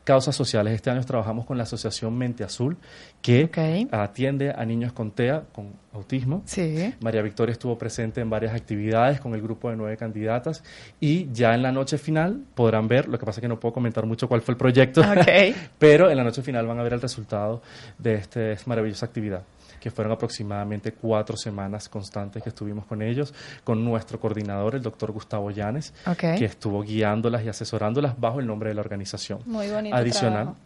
[0.04, 0.72] Causas sociales.
[0.74, 2.76] Este año trabajamos con la Asociación Mente Azul,
[3.22, 3.48] que
[3.92, 6.42] atiende a niños con TEA, con autismo.
[6.46, 6.94] Sí.
[7.00, 10.64] María Victoria estuvo presente en varias actividades con el grupo de nueve candidatas
[11.00, 13.72] y ya en la noche final podrán ver, lo que pasa es que no puedo
[13.74, 15.02] comentar mucho cuál fue el proyecto,
[15.78, 17.60] pero en la noche final van a ver el resultado
[17.98, 19.42] de este- esta maravillosa actividad,
[19.80, 25.10] que fueron aproximadamente cuatro semanas constantes que estuvimos con ellos, con nuestro coordinador, el doctor
[25.10, 29.40] Gustavo Llanes, que estuvo guiándolas y asesorándolas bajo el nombre de la organización.
[29.46, 30.56] Muy bonito Adicional, trabajo.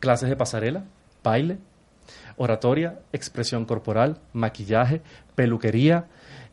[0.00, 0.84] clases de pasarela,
[1.22, 1.58] baile,
[2.36, 5.00] oratoria, expresión corporal, maquillaje,
[5.34, 6.06] peluquería,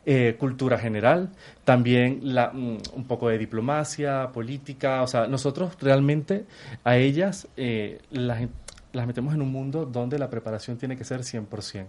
[0.05, 1.29] eh, cultura general,
[1.65, 6.45] también la, mm, un poco de diplomacia, política, o sea, nosotros realmente
[6.85, 8.47] a ellas eh, las,
[8.97, 11.85] las metemos en un mundo donde la preparación tiene que ser 100%.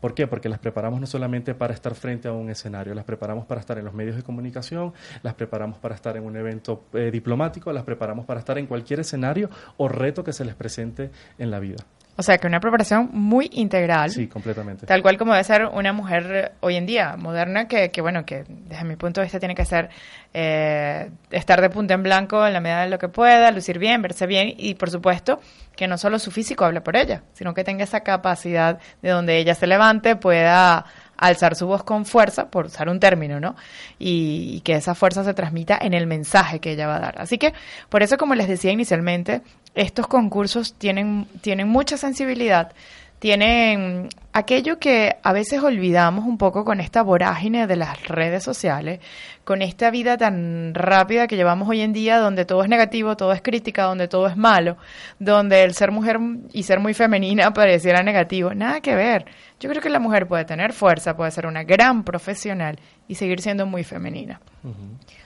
[0.00, 0.26] ¿Por qué?
[0.26, 3.78] Porque las preparamos no solamente para estar frente a un escenario, las preparamos para estar
[3.78, 7.84] en los medios de comunicación, las preparamos para estar en un evento eh, diplomático, las
[7.84, 11.84] preparamos para estar en cualquier escenario o reto que se les presente en la vida.
[12.14, 14.10] O sea, que una preparación muy integral.
[14.10, 14.86] Sí, completamente.
[14.86, 18.44] Tal cual como debe ser una mujer hoy en día, moderna, que, que bueno, que
[18.46, 19.88] desde mi punto de vista tiene que ser
[20.34, 24.02] eh, estar de punta en blanco en la medida de lo que pueda, lucir bien,
[24.02, 25.40] verse bien y por supuesto
[25.74, 29.38] que no solo su físico hable por ella, sino que tenga esa capacidad de donde
[29.38, 30.84] ella se levante, pueda
[31.16, 33.54] alzar su voz con fuerza, por usar un término, ¿no?
[33.98, 37.20] Y, y que esa fuerza se transmita en el mensaje que ella va a dar.
[37.20, 37.54] Así que,
[37.88, 39.42] por eso, como les decía inicialmente,
[39.74, 42.72] estos concursos tienen, tienen mucha sensibilidad,
[43.18, 49.00] tienen aquello que a veces olvidamos un poco con esta vorágine de las redes sociales,
[49.44, 53.32] con esta vida tan rápida que llevamos hoy en día, donde todo es negativo, todo
[53.32, 54.76] es crítica, donde todo es malo,
[55.18, 56.18] donde el ser mujer
[56.52, 58.54] y ser muy femenina pareciera negativo.
[58.54, 59.26] Nada que ver.
[59.60, 63.40] Yo creo que la mujer puede tener fuerza, puede ser una gran profesional y seguir
[63.40, 64.40] siendo muy femenina.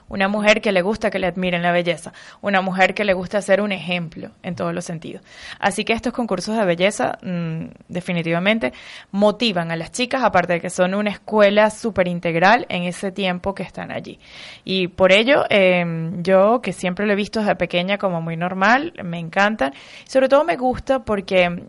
[0.08, 3.40] Una mujer que le gusta que le admiren la belleza, una mujer que le gusta
[3.40, 5.22] ser un ejemplo en todos los sentidos.
[5.58, 8.72] Así que estos concursos de belleza mm, definitivamente
[9.10, 13.54] motivan a las chicas, aparte de que son una escuela súper integral en ese tiempo
[13.54, 14.18] que están allí.
[14.64, 18.92] Y por ello, em, yo que siempre lo he visto desde pequeña como muy normal,
[19.04, 19.72] me encantan.
[20.06, 21.60] Sobre todo me gusta porque mm,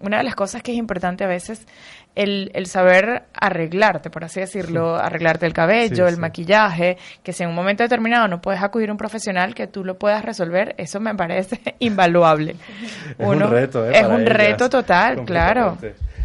[0.00, 1.66] una de las cosas que es importante a veces
[2.16, 7.50] el, el, saber arreglarte, por así decirlo, arreglarte el cabello, el maquillaje, que si en
[7.50, 10.98] un momento determinado no puedes acudir a un profesional que tú lo puedas resolver, eso
[10.98, 12.56] me parece invaluable.
[13.18, 13.92] es un reto, ¿eh?
[13.94, 15.76] Es un reto total, claro.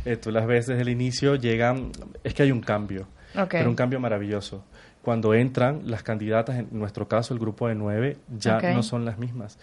[0.06, 1.92] Eh, tú las ves desde el inicio, llegan,
[2.24, 3.08] es que hay un cambio,
[3.50, 4.64] pero un cambio maravilloso.
[5.02, 9.18] Cuando entran las candidatas, en nuestro caso el grupo de nueve, ya no son las
[9.18, 9.58] mismas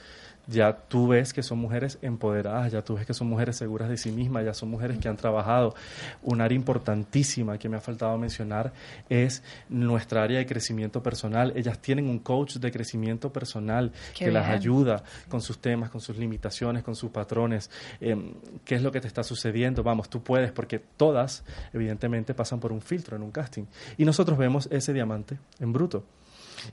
[0.49, 3.99] ya tú ves que son mujeres empoderadas, ya tú ves que son mujeres seguras de
[3.99, 5.75] sí mismas, ya son mujeres que han trabajado.
[6.23, 8.73] Un área importantísima que me ha faltado mencionar
[9.11, 11.53] es nuestra área de crecimiento personal.
[11.55, 16.17] Ellas tienen un coach de crecimiento personal que las ayuda con sus temas, con sus
[16.17, 18.33] limitaciones, con sus patrones, em,
[18.65, 19.83] qué es lo que te está sucediendo.
[19.83, 23.65] Vamos, tú puedes, porque todas, evidentemente, pasan por un filtro en un casting.
[23.99, 26.05] Y nosotros vemos ese diamante en bruto.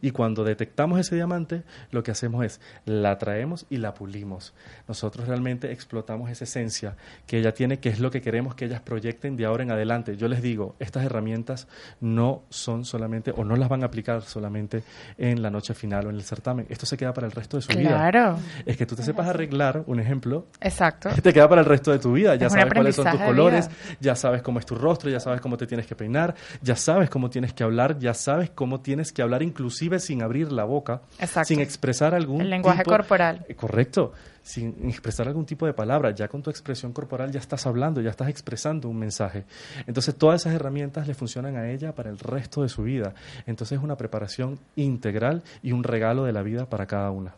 [0.01, 4.53] Y cuando detectamos ese diamante, lo que hacemos es la traemos y la pulimos.
[4.87, 6.95] Nosotros realmente explotamos esa esencia
[7.27, 10.17] que ella tiene, que es lo que queremos que ellas proyecten de ahora en adelante.
[10.17, 11.67] Yo les digo, estas herramientas
[12.01, 14.83] no son solamente, o no las van a aplicar solamente
[15.17, 16.65] en la noche final o en el certamen.
[16.69, 17.89] Esto se queda para el resto de su vida.
[17.89, 18.39] Claro.
[18.65, 20.47] Es que tú te sepas arreglar, un ejemplo.
[20.61, 21.09] Exacto.
[21.21, 22.35] Te queda para el resto de tu vida.
[22.35, 23.69] Ya sabes cuáles son tus colores,
[23.99, 27.09] ya sabes cómo es tu rostro, ya sabes cómo te tienes que peinar, ya sabes
[27.09, 30.63] cómo tienes que hablar, ya sabes cómo tienes que hablar incluso inclusive sin abrir la
[30.63, 31.01] boca,
[31.43, 33.45] sin expresar algún el lenguaje corporal.
[33.49, 37.65] Eh, correcto, sin expresar algún tipo de palabra, ya con tu expresión corporal ya estás
[37.65, 39.43] hablando, ya estás expresando un mensaje.
[39.85, 43.13] Entonces todas esas herramientas le funcionan a ella para el resto de su vida.
[43.45, 47.35] Entonces es una preparación integral y un regalo de la vida para cada una.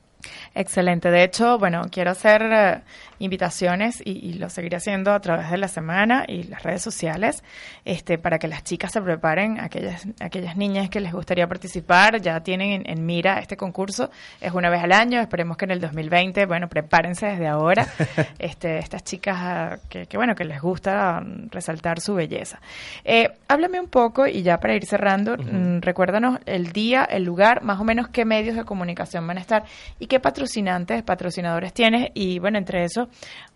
[0.56, 1.12] Excelente.
[1.12, 2.82] De hecho, bueno, quiero hacer eh,
[3.20, 7.44] invitaciones y, lo seguiré haciendo a través de la semana y las redes sociales,
[7.86, 12.42] este, para que las chicas se preparen, aquellas, aquellas niñas que les gustaría participar, ya
[12.42, 14.12] tienen en, mira este concurso,
[14.42, 17.88] es una vez al año, esperemos que en el 2020, bueno, prepárense desde ahora,
[18.40, 22.60] este, estas chicas ah, que, bueno, que les gusta mm, resaltar su belleza.
[23.04, 27.64] Eh, háblame un poco y ya para ir cerrando, mm, recuérdanos el día, el lugar,
[27.64, 29.64] más o menos qué medios de comunicación van a estar
[30.00, 32.10] y qué patrocinantes, patrocinadores tienes.
[32.14, 33.10] Y bueno, entre eso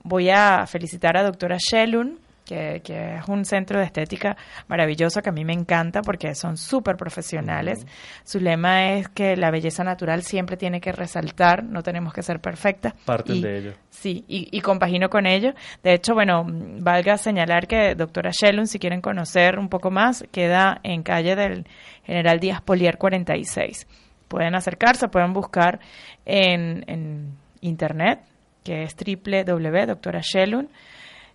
[0.04, 4.36] voy a felicitar a doctora Shellun, que, es un centro de estética
[4.67, 7.86] maravilloso que a mí me encanta porque son súper profesionales.
[8.24, 12.39] Su lema es que la belleza natural siempre tiene que resaltar, no tenemos que ser
[12.39, 12.93] perfectas.
[13.06, 13.74] Parten de ello.
[13.89, 15.54] Sí, y, y, compagino con ello.
[15.84, 20.80] De hecho, bueno, valga señalar que doctora Shellun, si quieren conocer un poco más, queda
[20.84, 21.65] en calle del
[22.04, 23.88] General Díaz Polier 46
[24.32, 25.82] pueden acercarse, pueden buscar
[26.26, 28.22] en, en internet,
[28.63, 30.70] que es www.doctorashelun,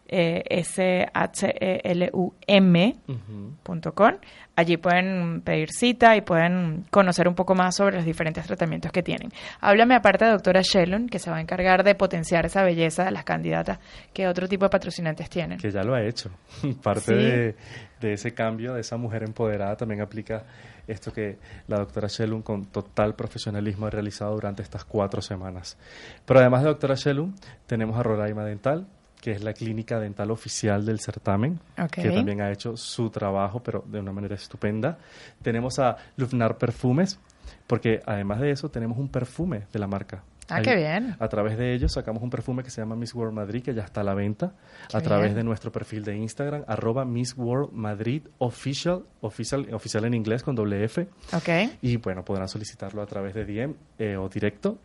[0.09, 4.15] eh, s h e l u m.com.
[4.55, 9.03] Allí pueden pedir cita y pueden conocer un poco más sobre los diferentes tratamientos que
[9.03, 9.31] tienen.
[9.61, 13.11] Háblame aparte de doctora Shellon, que se va a encargar de potenciar esa belleza de
[13.11, 13.79] las candidatas
[14.15, 15.59] que otro tipo de patrocinantes tienen.
[15.59, 16.31] Que ya lo ha hecho.
[16.83, 17.55] Parte de,
[18.01, 20.45] de ese cambio, de esa mujer empoderada, también aplica
[20.87, 25.77] esto que la doctora Shellum con total profesionalismo ha realizado durante estas cuatro semanas.
[26.25, 27.35] Pero además de doctora Shellum,
[27.67, 28.87] tenemos a Roraima Dental,
[29.21, 31.59] que es la clínica dental oficial del certamen,
[31.91, 34.99] que también ha hecho su trabajo, pero de una manera estupenda.
[35.43, 37.19] Tenemos a Lufnar Perfumes,
[37.67, 40.23] porque además de eso tenemos un perfume de la marca.
[40.49, 41.17] Ah, qué bien.
[41.19, 43.83] A través de ellos sacamos un perfume que se llama Miss World Madrid, que ya
[43.83, 44.53] está a la venta,
[44.93, 50.15] a través de nuestro perfil de Instagram, arroba Miss World Madrid Official, oficial, oficial en
[50.15, 51.07] inglés con doble F.
[51.33, 51.79] Okay.
[51.83, 54.79] Y bueno, podrán solicitarlo a través de DM eh, o directo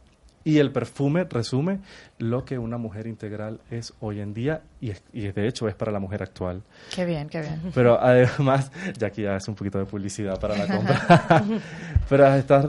[0.43, 1.79] y el perfume resume
[2.17, 5.91] lo que una mujer integral es hoy en día y, y, de hecho es para
[5.91, 6.63] la mujer actual.
[6.93, 7.71] Qué bien, qué bien.
[7.73, 11.45] Pero además, ya aquí ya es un poquito de publicidad para la compra.
[12.09, 12.25] Pero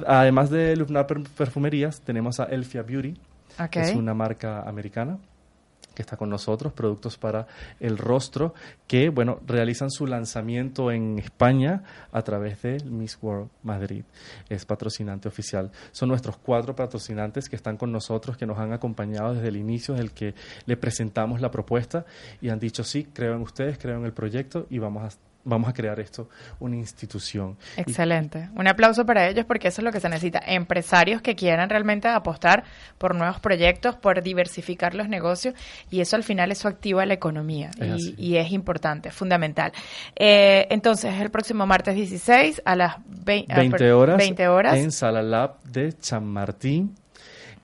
[0.07, 3.15] además de Lufnar Perfumerías, tenemos a Elfia Beauty,
[3.71, 5.19] que es una marca americana
[5.95, 7.47] que está con nosotros, productos para
[7.81, 8.55] el rostro,
[8.87, 14.05] que, bueno, realizan su lanzamiento en España a través de Miss World Madrid.
[14.49, 15.71] Es patrocinante oficial.
[15.93, 19.95] Son nuestros cuatro patrocinantes que están con nosotros, que nos han acompañado desde el inicio,
[19.95, 20.35] desde el que
[20.67, 22.05] le presentamos la propuesta
[22.41, 25.69] y han dicho, sí, creo en ustedes, creo en el proyecto y vamos a vamos
[25.69, 26.29] a crear esto
[26.61, 27.57] una institución.
[27.77, 28.49] Y- Excelente.
[28.55, 30.41] Un aplauso para ellos porque eso es lo que se necesita.
[30.47, 32.65] Empresarios que quieran realmente apostar
[32.99, 35.55] por nuevos proyectos, por diversificar los negocios
[35.91, 39.73] y eso al final eso activa la economía Es y, es importante, es fundamental.
[40.17, 44.77] Eh, entonces, el próximo martes 16 a las vei- ah, 20 per- horas, 20 horas.
[44.79, 46.95] en Sala Lab de Chamartín.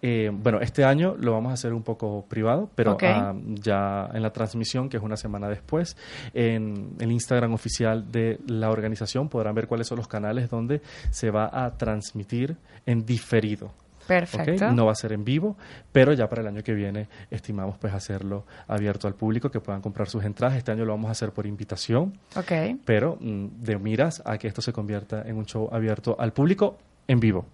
[0.01, 4.23] Eh, bueno, este año lo vamos a hacer un poco privado, pero ah, ya en
[4.23, 5.97] la transmisión, que es una semana después,
[6.35, 11.31] en el Instagram oficial de la organización podrán ver cuáles son los canales donde se
[11.31, 13.73] va a transmitir en diferido.
[14.09, 14.73] Perfecto.
[14.73, 15.57] No va a ser en vivo,
[15.93, 19.83] pero ya para el año que viene estimamos pues hacerlo abierto al público, que puedan
[19.83, 20.57] comprar sus entradas.
[20.57, 22.53] Este año lo vamos a hacer por invitación, Ok.
[22.87, 26.79] pero mm, de miras a que esto se convierta en un show abierto al público
[27.07, 27.45] en vivo.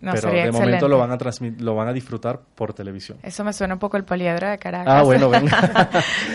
[0.00, 0.88] No, pero sería de momento excelente.
[0.88, 3.18] lo van a lo van a disfrutar por televisión.
[3.22, 4.92] Eso me suena un poco el poliedro de Caracas.
[4.94, 5.46] Ah, bueno, ven.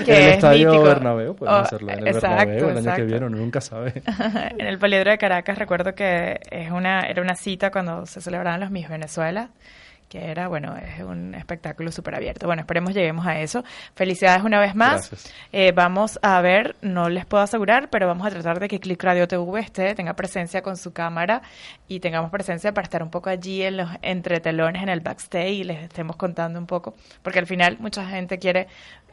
[0.05, 0.84] Que en el es estadio mítico.
[0.86, 3.01] Bernabéu, podemos Oh, hacerlo en el exacto, Bernabéu el año exacto.
[3.01, 4.01] que viene, uno nunca sabe.
[4.57, 8.60] en el Poliedro de Caracas recuerdo que es una era una cita cuando se celebraban
[8.60, 9.49] los Miss Venezuela
[10.10, 12.47] que era, bueno, es un espectáculo súper abierto.
[12.47, 13.64] Bueno, esperemos lleguemos a eso.
[13.93, 15.12] Felicidades una vez más.
[15.53, 19.01] Eh, vamos a ver, no les puedo asegurar, pero vamos a tratar de que Click
[19.03, 21.43] Radio TV esté, tenga presencia con su cámara
[21.88, 25.64] y tengamos presencia para estar un poco allí en los entretelones, en el backstage y
[25.64, 28.68] les estemos contando un poco, porque al final mucha gente quiere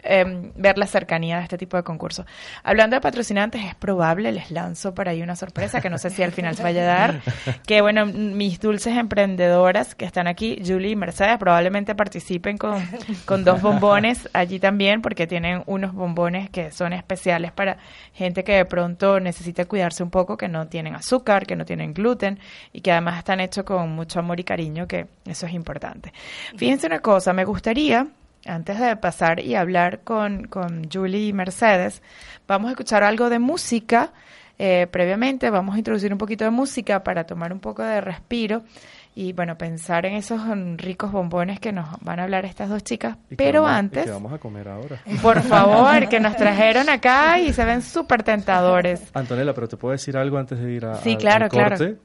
[0.09, 2.27] eh, ver la cercanía de este tipo de concursos.
[2.63, 6.23] Hablando de patrocinantes, es probable, les lanzo por ahí una sorpresa que no sé si
[6.23, 7.21] al final se vaya a dar,
[7.67, 12.83] que bueno, mis dulces emprendedoras que están aquí, Julie y Mercedes, probablemente participen con,
[13.25, 17.79] con dos bombones allí también, porque tienen unos bombones que son especiales para
[18.13, 21.93] gente que de pronto necesita cuidarse un poco, que no tienen azúcar, que no tienen
[21.93, 22.39] gluten
[22.73, 26.13] y que además están hechos con mucho amor y cariño, que eso es importante.
[26.57, 28.07] Fíjense una cosa, me gustaría
[28.47, 32.03] antes de pasar y hablar con, con Julie y Mercedes,
[32.49, 34.13] vamos a escuchar algo de música.
[34.59, 38.63] Eh, previamente vamos a introducir un poquito de música para tomar un poco de respiro
[39.15, 40.41] y bueno, pensar en esos
[40.79, 43.17] ricos bombones que nos van a hablar estas dos chicas.
[43.37, 45.01] Pero vamos- antes, que vamos a comer ahora.
[45.23, 49.03] por favor, que nos trajeron acá y se ven súper tentadores.
[49.15, 51.77] Antonella, pero te puedo decir algo antes de ir a, Sí, al- claro, al corte.
[51.77, 51.97] claro.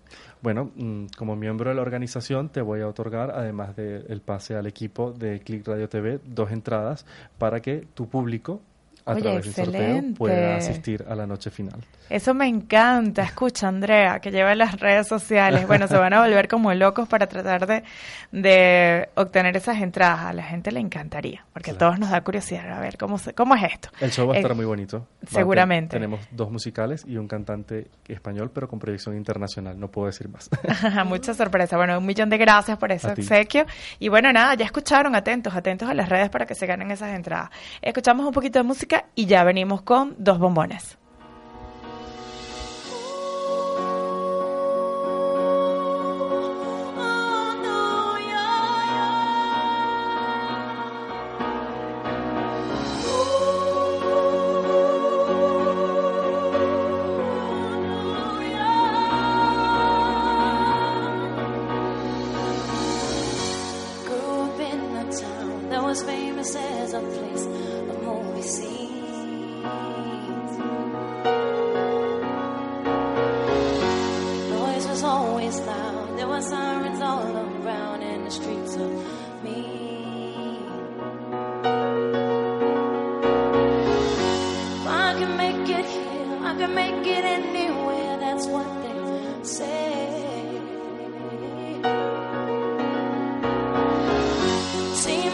[0.41, 4.65] Bueno, mm, como miembro de la organización te voy a otorgar, además del pase al
[4.65, 7.05] equipo de Click Radio TV, dos entradas
[7.37, 8.61] para que tu público,
[9.05, 10.17] a Oye, través del sorteo, excelente.
[10.17, 11.79] pueda asistir a la noche final.
[12.09, 13.23] Eso me encanta.
[13.23, 15.65] Escucha, Andrea, que lleva las redes sociales.
[15.65, 17.83] Bueno, se van a volver como locos para tratar de,
[18.31, 20.19] de obtener esas entradas.
[20.25, 21.87] A la gente le encantaría, porque a Claro.
[21.93, 23.89] todos nos da curiosidad a ver cómo, se, cómo es esto.
[24.01, 24.97] El show va a Eh, estar muy bonito.
[24.97, 25.95] A ten- seguramente.
[25.95, 29.79] tenemos dos musicales y un cantante español, pero con proyección internacional.
[29.79, 30.49] No puedo decir más.
[31.05, 31.77] Mucha sorpresa.
[31.77, 33.65] Bueno, un millón de gracias por ese A obsequio.
[33.99, 37.13] Y bueno, nada, ya escucharon, atentos, atentos a las redes para que se ganen esas
[37.15, 37.49] entradas.
[37.81, 41.00] Escuchamos un poquito de música y ya venimos con dos bombones.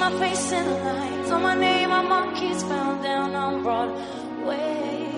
[0.09, 5.16] My face in the lights, on my name on marquees found down on Broadway.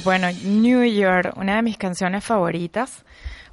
[0.00, 3.04] Bueno, New York, una de mis canciones favoritas,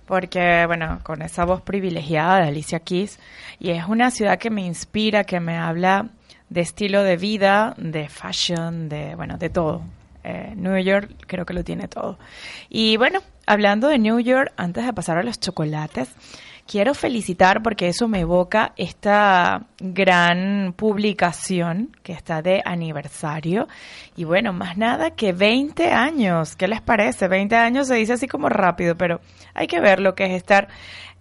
[0.06, 3.20] porque, bueno, con esa voz privilegiada de Alicia Keys,
[3.60, 6.08] y es una ciudad que me inspira, que me habla
[6.50, 9.82] de estilo de vida, de fashion, de, bueno, de todo.
[10.24, 12.18] Eh, New York creo que lo tiene todo.
[12.70, 16.10] Y bueno, hablando de New York, antes de pasar a los chocolates,
[16.70, 23.68] quiero felicitar porque eso me evoca esta gran publicación que está de aniversario.
[24.16, 26.56] Y bueno, más nada que 20 años.
[26.56, 27.28] ¿Qué les parece?
[27.28, 29.20] 20 años se dice así como rápido, pero
[29.56, 30.68] hay que ver lo que es estar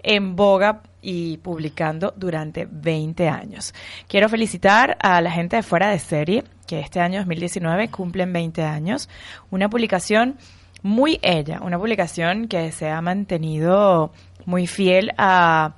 [0.03, 3.73] en boga y publicando durante 20 años.
[4.07, 8.63] Quiero felicitar a la gente de Fuera de Serie, que este año 2019 cumplen 20
[8.65, 9.09] años.
[9.51, 10.37] Una publicación
[10.83, 14.13] muy ella, una publicación que se ha mantenido
[14.49, 15.75] muy fiel a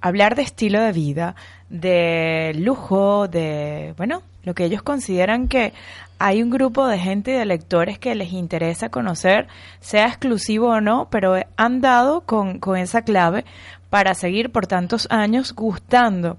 [0.00, 1.34] hablar de estilo de vida,
[1.68, 5.72] de lujo, de, bueno, lo que ellos consideran que
[6.20, 9.48] hay un grupo de gente y de lectores que les interesa conocer,
[9.80, 13.44] sea exclusivo o no, pero han dado con, con esa clave
[13.90, 16.36] para seguir por tantos años gustando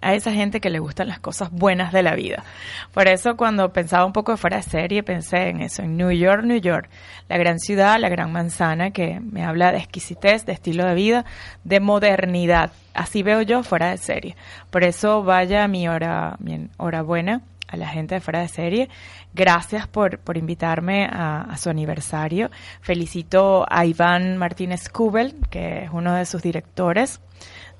[0.00, 2.44] a esa gente que le gustan las cosas buenas de la vida.
[2.92, 6.10] Por eso cuando pensaba un poco de fuera de serie, pensé en eso, en New
[6.10, 6.88] York, New York,
[7.28, 11.24] la gran ciudad, la gran manzana que me habla de exquisitez, de estilo de vida,
[11.64, 12.72] de modernidad.
[12.94, 14.36] Así veo yo fuera de serie.
[14.70, 18.88] Por eso vaya mi hora, mi hora buena a la gente de fuera de serie.
[19.34, 22.50] Gracias por, por invitarme a, a su aniversario.
[22.80, 27.20] Felicito a Iván Martínez Kubel, que es uno de sus directores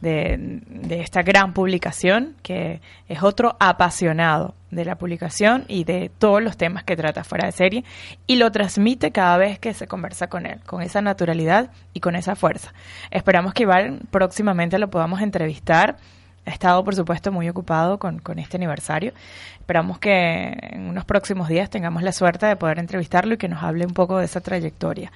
[0.01, 6.57] de, esta gran publicación, que es otro apasionado de la publicación y de todos los
[6.57, 7.85] temas que trata fuera de serie,
[8.27, 12.15] y lo transmite cada vez que se conversa con él, con esa naturalidad y con
[12.17, 12.73] esa fuerza.
[13.11, 15.97] Esperamos que Iván próximamente lo podamos entrevistar.
[16.45, 19.13] Ha estado, por supuesto, muy ocupado con, con este aniversario.
[19.59, 23.65] Esperamos que en unos próximos días tengamos la suerte de poder entrevistarlo y que nos
[23.65, 25.11] hable un poco de esa trayectoria.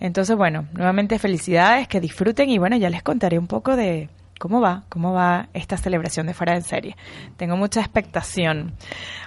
[0.00, 4.60] Entonces, bueno, nuevamente felicidades, que disfruten y bueno, ya les contaré un poco de cómo
[4.60, 6.96] va, cómo va esta celebración de fuera de serie.
[7.36, 8.74] Tengo mucha expectación.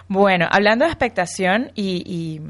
[0.07, 2.41] Bueno, hablando de expectación y, y,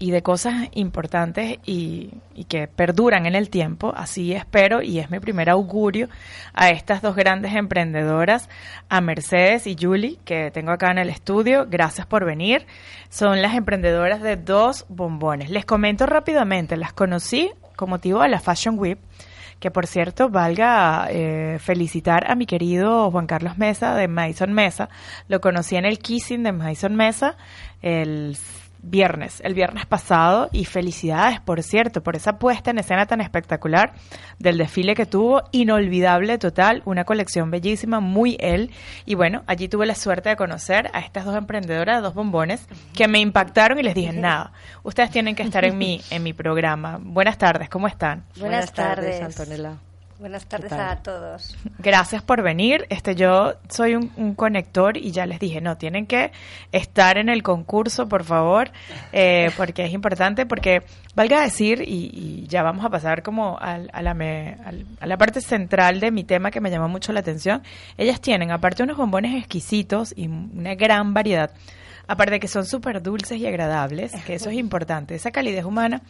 [0.00, 5.10] y de cosas importantes y, y que perduran en el tiempo, así espero y es
[5.10, 6.08] mi primer augurio
[6.54, 8.48] a estas dos grandes emprendedoras,
[8.88, 11.66] a Mercedes y Julie, que tengo acá en el estudio.
[11.68, 12.66] Gracias por venir.
[13.10, 15.50] Son las emprendedoras de dos bombones.
[15.50, 18.98] Les comento rápidamente, las conocí con motivo de la Fashion Week
[19.60, 24.88] que por cierto valga eh, felicitar a mi querido Juan Carlos Mesa de Maison Mesa.
[25.28, 27.36] Lo conocí en el Kissing de Maison Mesa
[27.82, 28.38] el
[28.82, 33.92] viernes, el viernes pasado y felicidades, por cierto, por esa puesta en escena tan espectacular
[34.38, 38.70] del desfile que tuvo, inolvidable total, una colección bellísima, muy él
[39.06, 43.08] y bueno, allí tuve la suerte de conocer a estas dos emprendedoras, dos bombones que
[43.08, 44.52] me impactaron y les dije, nada,
[44.82, 46.98] ustedes tienen que estar en mi en mi programa.
[47.00, 48.24] Buenas tardes, ¿cómo están?
[48.38, 49.76] Buenas, tardes, Antonella.
[50.20, 51.56] Buenas tardes a todos.
[51.78, 52.84] Gracias por venir.
[52.90, 56.30] Este, yo soy un, un conector y ya les dije, no, tienen que
[56.72, 58.70] estar en el concurso, por favor,
[59.12, 60.82] eh, porque es importante, porque
[61.14, 65.06] valga decir, y, y ya vamos a pasar como al- a, la me- al- a
[65.06, 67.62] la parte central de mi tema que me llamó mucho la atención,
[67.96, 71.50] ellas tienen, aparte unos bombones exquisitos y una gran variedad,
[72.06, 76.02] aparte de que son súper dulces y agradables, que eso es importante, esa calidez humana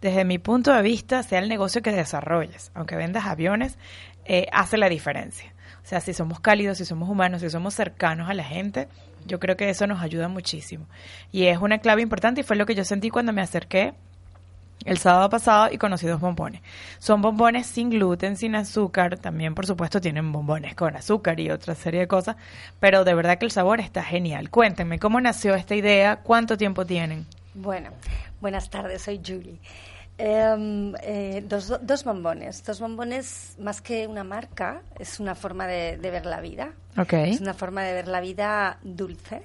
[0.00, 3.78] desde mi punto de vista, sea el negocio que desarrolles, aunque vendas aviones,
[4.24, 5.52] eh, hace la diferencia.
[5.82, 8.88] O sea, si somos cálidos, si somos humanos, si somos cercanos a la gente,
[9.26, 10.86] yo creo que eso nos ayuda muchísimo.
[11.32, 13.94] Y es una clave importante y fue lo que yo sentí cuando me acerqué
[14.84, 16.62] el sábado pasado y conocí dos bombones.
[16.98, 21.74] Son bombones sin gluten, sin azúcar, también por supuesto tienen bombones con azúcar y otra
[21.74, 22.36] serie de cosas,
[22.78, 24.48] pero de verdad que el sabor está genial.
[24.48, 26.20] Cuéntenme, ¿cómo nació esta idea?
[26.22, 27.26] ¿Cuánto tiempo tienen?
[27.54, 27.90] Bueno,
[28.40, 29.58] buenas tardes, soy Julie.
[30.18, 32.62] Em, eh, dos, dos bombones.
[32.64, 36.72] Dos bombones, más que una marca, es una forma de, de ver la vida.
[36.98, 37.14] Ok.
[37.14, 39.42] Es una forma de ver la vida dulce.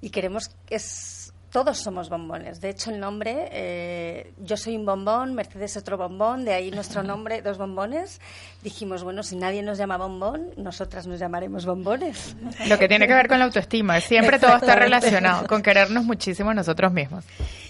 [0.00, 1.23] Y queremos que es.
[1.54, 2.60] Todos somos bombones.
[2.60, 7.02] De hecho, el nombre, eh, yo soy un bombón, Mercedes otro bombón, de ahí nuestro
[7.12, 8.20] nombre, dos bombones.
[8.64, 12.34] Dijimos, bueno, si nadie nos llama bombón, nosotras nos llamaremos bombones.
[12.66, 16.50] Lo que tiene que ver con la autoestima, siempre todo está relacionado con querernos muchísimo
[16.50, 17.24] a nosotros mismos.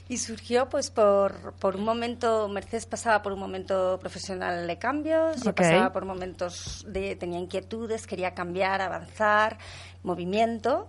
[0.08, 5.42] Y surgió pues por, por un momento, Mercedes pasaba por un momento profesional de cambios,
[5.42, 5.58] yo Ok.
[5.58, 9.58] pasaba por momentos de, tenía inquietudes, quería cambiar, avanzar,
[10.02, 10.88] movimiento.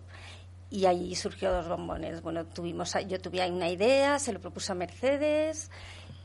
[0.70, 2.22] Y ahí surgió dos bombones.
[2.22, 5.70] Bueno, tuvimos, yo tuve ahí una idea, se lo propuse a Mercedes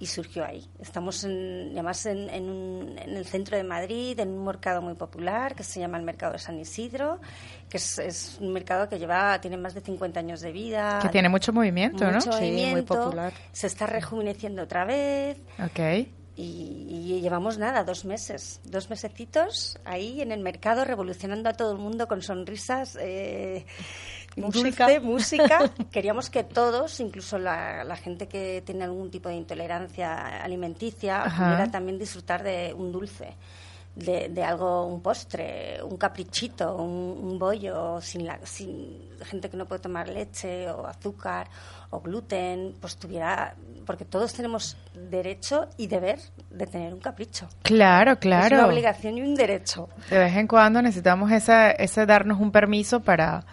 [0.00, 0.66] y surgió ahí.
[0.80, 4.94] Estamos en, además en, en, un- en el centro de Madrid, en un mercado muy
[4.94, 7.20] popular que se llama el Mercado de San Isidro,
[7.68, 11.00] que es, es un mercado que lleva, tiene más de 50 años de vida.
[11.02, 12.12] Que tiene mucho movimiento, ¿no?
[12.16, 13.32] Mucho Sí, muy movimiento, popular.
[13.52, 16.08] Se está rejuveneciendo otra vez Ok.
[16.36, 21.72] y, y llevamos nada, dos meses, dos mesecitos ahí en el mercado revolucionando a todo
[21.72, 22.96] el mundo con sonrisas.
[22.98, 23.66] Eh,
[24.40, 24.86] Música.
[24.86, 25.70] dulce, música.
[25.92, 31.44] Queríamos que todos, incluso la, la gente que tiene algún tipo de intolerancia alimenticia, Ajá.
[31.44, 33.36] pudiera también disfrutar de un dulce.
[33.92, 39.56] De, de algo, un postre, un caprichito, un, un bollo, sin, la, sin gente que
[39.56, 41.48] no puede tomar leche o azúcar
[41.90, 46.20] o gluten, pues tuviera, porque todos tenemos derecho y deber
[46.50, 47.48] de tener un capricho.
[47.62, 48.68] Claro, Es una claro.
[48.68, 49.88] obligación y un derecho.
[50.08, 53.44] De vez en cuando necesitamos esa, ese darnos un permiso para,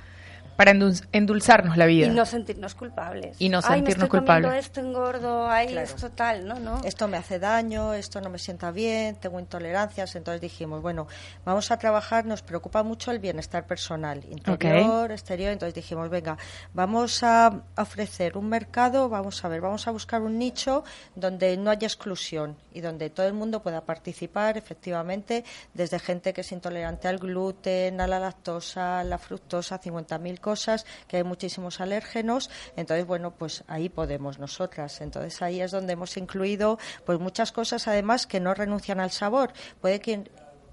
[0.57, 2.07] para endul- endulzarnos la vida.
[2.07, 3.37] Y no sentirnos culpables.
[3.39, 4.65] Y no Ay, me sentirnos estoy culpables.
[4.65, 5.85] esto engordo, ay, Claro.
[5.87, 6.81] esto tal, no, no.
[6.83, 11.07] esto me hace daño, esto no me sienta bien, tengo intolerancias, entonces dijimos, bueno,
[11.45, 16.37] vamos a trabajar, nos preocupa mucho el bienestar personal, interior, exterior, entonces dijimos, venga,
[16.73, 20.83] vamos a ofrecer un mercado, vamos a ver, vamos a buscar un nicho
[21.15, 25.45] donde no haya exclusión y donde todo el mundo pueda participar efectivamente,
[25.75, 30.85] desde gente que es intolerante al gluten, a la lactosa, a la fructosa, 50.000 cosas,
[31.09, 35.01] que hay muchísimos alérgenos, entonces bueno, pues ahí podemos nosotras.
[35.01, 39.51] Entonces ahí es donde hemos incluido pues muchas cosas además que no renuncian al sabor.
[39.81, 40.23] Puede que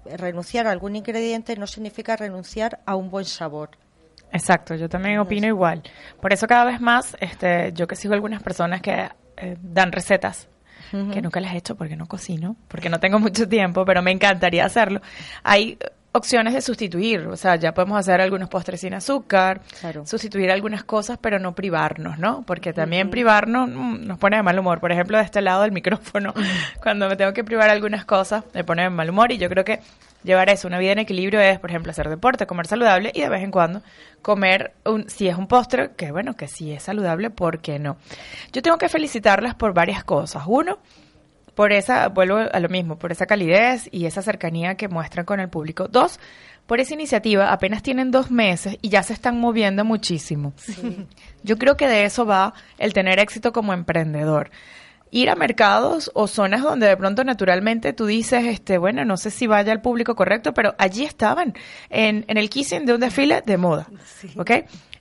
[0.05, 3.71] renunciar a algún ingrediente no significa renunciar a un buen sabor.
[4.31, 5.81] Exacto, yo también opino igual.
[6.21, 10.47] Por eso cada vez más, este, yo que sigo algunas personas que eh, dan recetas,
[10.91, 14.11] que nunca las he hecho porque no cocino, porque no tengo mucho tiempo, pero me
[14.11, 15.01] encantaría hacerlo.
[15.43, 15.77] Hay
[16.15, 20.05] opciones de sustituir, o sea, ya podemos hacer algunos postres sin azúcar, Claro.
[20.05, 22.43] sustituir algunas cosas, pero no privarnos, ¿no?
[22.47, 24.79] Porque también privarnos mm, nos pone de mal humor.
[24.79, 26.33] Por ejemplo, de este lado del micrófono,
[26.81, 29.65] cuando me tengo que privar algunas cosas, me pone de mal humor y yo creo
[29.65, 29.79] que
[30.23, 33.29] llevar eso, una vida en equilibrio es, por ejemplo, hacer deporte, comer saludable y de
[33.29, 33.81] vez en cuando
[34.21, 37.97] comer, un, si es un postre, que bueno, que si es saludable, ¿por qué no?
[38.53, 40.43] Yo tengo que felicitarlas por varias cosas.
[40.47, 40.79] Uno,
[41.55, 45.39] por esa, vuelvo a lo mismo, por esa calidez y esa cercanía que muestran con
[45.39, 45.87] el público.
[45.87, 46.19] Dos,
[46.67, 50.53] por esa iniciativa, apenas tienen dos meses y ya se están moviendo muchísimo.
[51.43, 54.51] Yo creo que de eso va el tener éxito como emprendedor.
[55.11, 59.31] Ir a mercados o zonas donde de pronto naturalmente tú dices, este, bueno, no sé
[59.31, 61.53] si vaya al público correcto, pero allí estaban,
[61.89, 63.87] en, en el kissing de un desfile de moda,
[64.35, 64.51] ¿ok?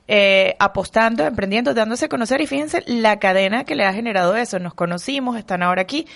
[0.07, 4.59] Eh, apostando, emprendiendo, dándose a conocer y fíjense la cadena que le ha generado eso.
[4.59, 6.07] Nos conocimos, están ahora aquí,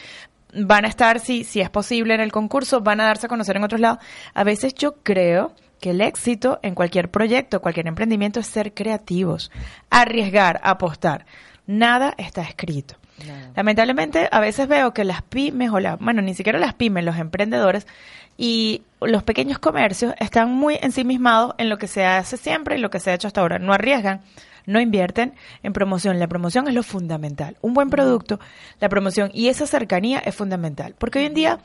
[0.52, 3.56] van a estar, si, si es posible, en el concurso, van a darse a conocer
[3.56, 3.98] en otros lados.
[4.34, 9.50] A veces yo creo que el éxito en cualquier proyecto, cualquier emprendimiento es ser creativos,
[9.90, 11.24] arriesgar, apostar.
[11.66, 12.96] Nada está escrito.
[13.56, 17.16] Lamentablemente, a veces veo que las pymes, o la, bueno, ni siquiera las pymes, los
[17.16, 17.86] emprendedores
[18.36, 22.90] y los pequeños comercios están muy ensimismados en lo que se hace siempre y lo
[22.90, 23.58] que se ha hecho hasta ahora.
[23.58, 24.20] No arriesgan,
[24.66, 26.18] no invierten en promoción.
[26.18, 27.56] La promoción es lo fundamental.
[27.60, 28.38] Un buen producto,
[28.80, 30.94] la promoción y esa cercanía es fundamental.
[30.98, 31.58] Porque hoy en día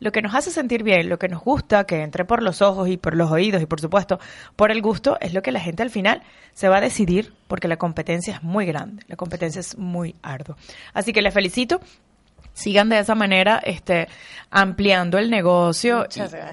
[0.00, 2.88] lo que nos hace sentir bien, lo que nos gusta, que entre por los ojos
[2.88, 4.20] y por los oídos y por supuesto
[4.56, 6.22] por el gusto, es lo que la gente al final
[6.52, 10.56] se va a decidir porque la competencia es muy grande, la competencia es muy ardua.
[10.94, 11.80] Así que les felicito.
[12.54, 14.08] Sigan de esa manera este,
[14.50, 16.06] ampliando el negocio,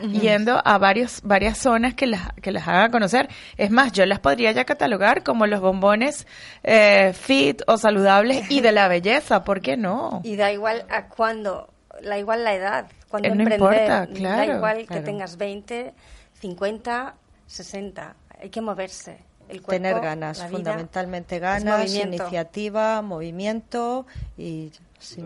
[0.04, 3.28] y- yendo a varios, varias zonas que las, que las hagan conocer.
[3.58, 6.28] Es más, yo las podría ya catalogar como los bombones
[6.64, 10.22] eh, fit o saludables y de la belleza, ¿por qué no?
[10.24, 11.70] Y da igual a cuándo,
[12.04, 13.60] da igual la edad, cuando Eh, no emprender.
[13.60, 15.94] importa, Da claro, igual que tengas 20,
[16.40, 17.16] 50,
[17.48, 18.16] 60.
[18.42, 19.20] Hay que moverse.
[19.48, 22.16] El cuerpo, Tener ganas, la vida, fundamentalmente ganas, movimiento.
[22.24, 25.22] iniciativa, movimiento y Sí.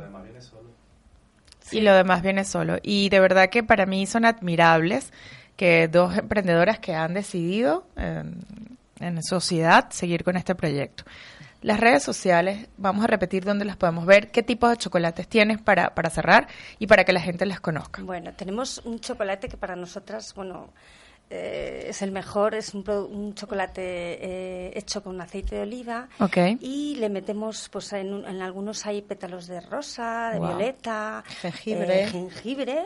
[1.72, 2.78] y lo demás viene solo.
[2.82, 5.14] Y de verdad que para mí son admirables
[5.56, 8.42] que dos emprendedoras que han decidido en,
[9.00, 11.04] en sociedad seguir con este proyecto.
[11.62, 15.62] Las redes sociales, vamos a repetir dónde las podemos ver, qué tipo de chocolates tienes
[15.62, 16.48] para, para cerrar
[16.80, 18.02] y para que la gente las conozca.
[18.02, 20.72] Bueno, tenemos un chocolate que para nosotras, bueno,
[21.30, 26.38] eh, es el mejor, es un, chocolate eh, hecho con aceite de oliva Ok.
[26.62, 30.48] y le metemos, pues en, un- en algunos hay pétalos de rosa, de Wow.
[30.48, 32.04] violeta, Jengibre.
[32.04, 32.86] eh, jengibre,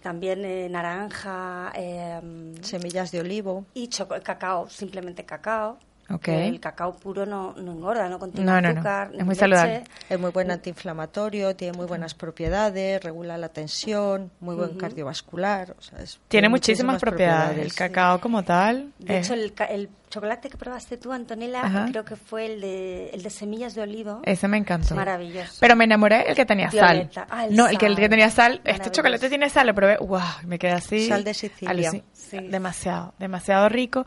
[0.00, 2.20] también eh, naranja eh,
[2.62, 3.66] Semillas de olivo.
[3.74, 3.88] y
[4.22, 5.78] cacao, simplemente cacao.
[6.10, 6.22] Ok.
[6.22, 8.80] que El cacao puro no, no engorda, no contiene No, no, no.
[8.80, 9.40] azúcar, Es muy leche.
[9.40, 9.84] saludable.
[10.08, 15.74] Es muy buen antiinflamatorio, tiene muy buenas propiedades, regula la tensión, muy buen cardiovascular.
[15.78, 17.58] o sea, es- Tiene muchísimas, propiedades.
[17.58, 18.92] El cacao como tal.
[18.98, 21.86] De es- hecho, el, el chocolate que probaste tú, Antonella, Ajá.
[21.90, 24.20] creo que fue el de, el de semillas de olivo.
[24.24, 24.94] ese me encantó.
[24.94, 25.56] Maravilloso.
[25.60, 27.26] Pero me enamoré el que tenía Violeta.
[27.26, 27.26] sal.
[27.30, 28.60] Ah, el no, el que, el que tenía sal.
[28.64, 29.96] Este chocolate tiene sal, lo probé.
[29.98, 30.20] ¡Wow!
[30.46, 31.06] Me quedé así.
[31.08, 31.90] Sal de Sicilia.
[32.12, 32.38] Sí.
[32.40, 34.04] Demasiado, demasiado rico.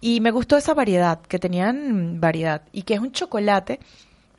[0.00, 2.62] Y me gustó esa variedad, que tenían variedad.
[2.72, 3.80] Y que es un chocolate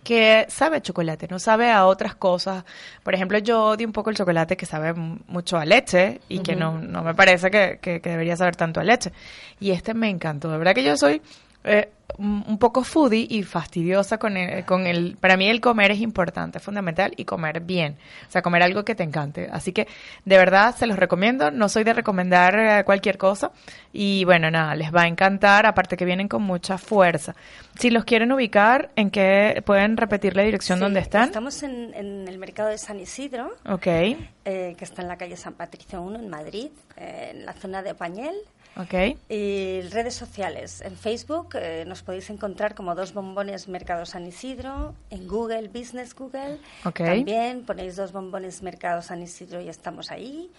[0.06, 2.64] que sabe a chocolate, no sabe a otras cosas.
[3.04, 6.56] Por ejemplo, yo odio un poco el chocolate que sabe mucho a leche y que
[6.56, 9.12] no, no me parece que, que- que debería saber tanto a leche.
[9.60, 10.50] Y este me encantó.
[10.52, 11.22] De verdad que yo soy
[11.66, 15.18] eh, un poco foodie y fastidiosa con el, con el...
[15.20, 17.98] Para mí el comer es importante, es fundamental y comer bien.
[18.28, 19.50] O sea, comer algo que te encante.
[19.52, 19.88] Así que
[20.24, 21.52] de verdad se los recomiendo.
[21.52, 23.52] No soy de recomendar eh, cualquier cosa.
[23.92, 25.66] Y bueno, nada, les va a encantar.
[25.66, 27.36] Aparte que vienen con mucha fuerza.
[27.78, 31.26] Si los quieren ubicar, ¿en qué pueden repetir la dirección Sí, donde están?
[31.26, 35.36] Estamos en, en el mercado de San Isidro, Ok, eh, que está en la calle
[35.36, 38.36] San Patricio 1, en Madrid, eh, en la zona de Pañel.
[38.78, 39.18] Ok.
[39.30, 40.82] Y redes sociales.
[40.82, 44.96] En Facebook eh, nos podéis encontrar como Dos Bombones Mercado San Isidro.
[45.10, 46.60] En Google, Business Google.
[46.84, 46.98] Ok.
[46.98, 50.52] También ponéis Dos Bombones Mercado San Isidro y estamos ahí.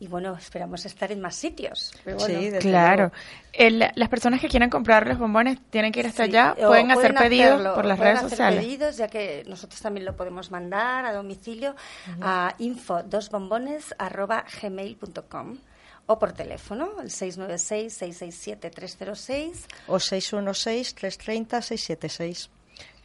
[0.00, 1.92] Y bueno, esperamos estar en más sitios.
[2.02, 3.12] Pero bueno, Sí, desde Claro.
[3.52, 6.56] El- las personas que quieran comprar los bombones tienen que ir hasta Sí, allá.
[6.58, 8.64] o Pueden hacer pedidos hacerlo, por las pueden redes hacer sociales.
[8.64, 11.76] pedidos, ya que nosotros también lo podemos mandar a domicilio
[12.20, 15.58] a info dosbombones arroba gmail.com
[16.06, 19.66] o por teléfono, el 696-667-306.
[19.86, 22.48] O 616-330-676.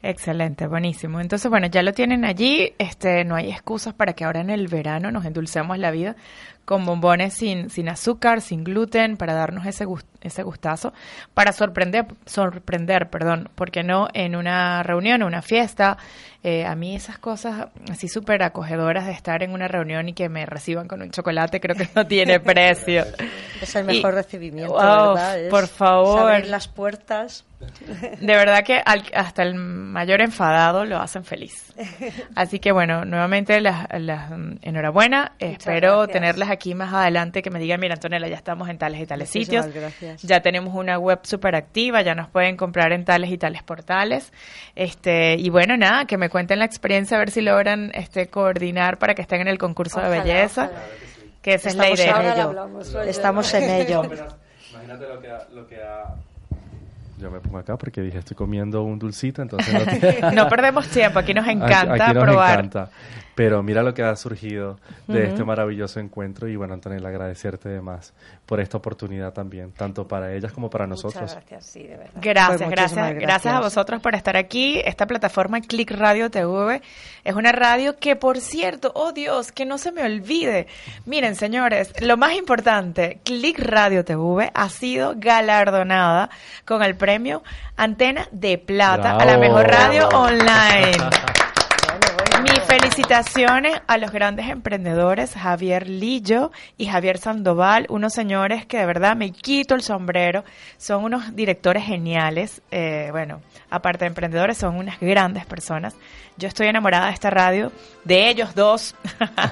[0.03, 1.19] Excelente, buenísimo.
[1.19, 2.75] Entonces, bueno, ya lo tienen allí.
[2.77, 6.15] Este, no hay excusas para que ahora en el verano nos endulcemos la vida
[6.67, 10.91] con bombones sin, sin azúcar, sin gluten, para darnos ese gust- ese gustazo,
[11.33, 15.97] para sorprender, sorprender, perdón, porque no en una reunión, una fiesta.
[16.43, 20.27] Eh, a mí esas cosas así súper acogedoras de estar en una reunión y que
[20.27, 23.05] me reciban con un chocolate, creo que no tiene precio.
[23.61, 25.39] Es el mejor Y- recibimiento, Wow, ¿verdad?
[25.39, 26.29] Es por favor.
[26.31, 27.45] abrir las puertas.
[28.19, 31.66] De verdad que al- hasta el mayor enfadado lo hacen feliz.
[32.35, 35.33] Así que bueno, nuevamente las, las, mm, enhorabuena.
[35.39, 36.13] Espero gracias.
[36.13, 39.29] tenerlas aquí más adelante que me digan, mira Antonella, ya estamos en tales y tales
[39.33, 39.81] Muchísimas sitios.
[39.83, 40.21] gracias.
[40.23, 44.31] Ya tenemos una web súper activa, ya nos pueden comprar en tales y tales portales.
[44.75, 48.97] Este, y bueno, nada, que me cuenten la experiencia a ver si logran este coordinar
[48.97, 50.65] para que estén en el concurso de belleza.
[50.71, 50.81] ojalá.
[51.41, 52.33] Que esa es la en idea.
[52.33, 53.01] Ello.
[53.03, 54.03] Estamos en ello.
[54.71, 56.15] Imagínate lo que ha, lo que ha-
[57.17, 60.87] Yo me pongo acá porque dije, estoy comiendo un dulcito, entonces no te- No perdemos
[60.87, 62.51] tiempo, aquí nos encanta Aquí nos probar.
[62.59, 62.89] encanta.
[63.37, 67.81] Pero mira lo que ha surgido de este maravilloso encuentro y bueno, Antonella, agradecerte de
[67.81, 68.11] más
[68.47, 71.33] por esta oportunidad también, tanto para ellas como para nosotros.
[71.35, 72.13] Gracias, sí, de verdad.
[72.15, 74.81] Gracias, Pues gracias, gracias a vosotros por estar aquí.
[74.83, 76.81] Esta plataforma Click Radio TV
[77.23, 80.65] es una radio que, por cierto, oh Dios, que no se me olvide.
[81.05, 86.31] Miren, señores, lo más importante, Click Radio TV ha sido galardonada
[86.65, 87.43] con el premio
[87.75, 91.36] Antena de Plata a la mejor radio online.
[92.79, 99.15] Felicitaciones a los grandes emprendedores Javier Lillo y Javier Sandoval, unos señores que de verdad
[99.15, 100.43] me quito el sombrero,
[100.77, 105.95] son unos directores geniales, eh, bueno, aparte de emprendedores, son unas grandes personas.
[106.37, 107.71] Yo estoy enamorada de esta radio,
[108.03, 108.93] de ellos dos,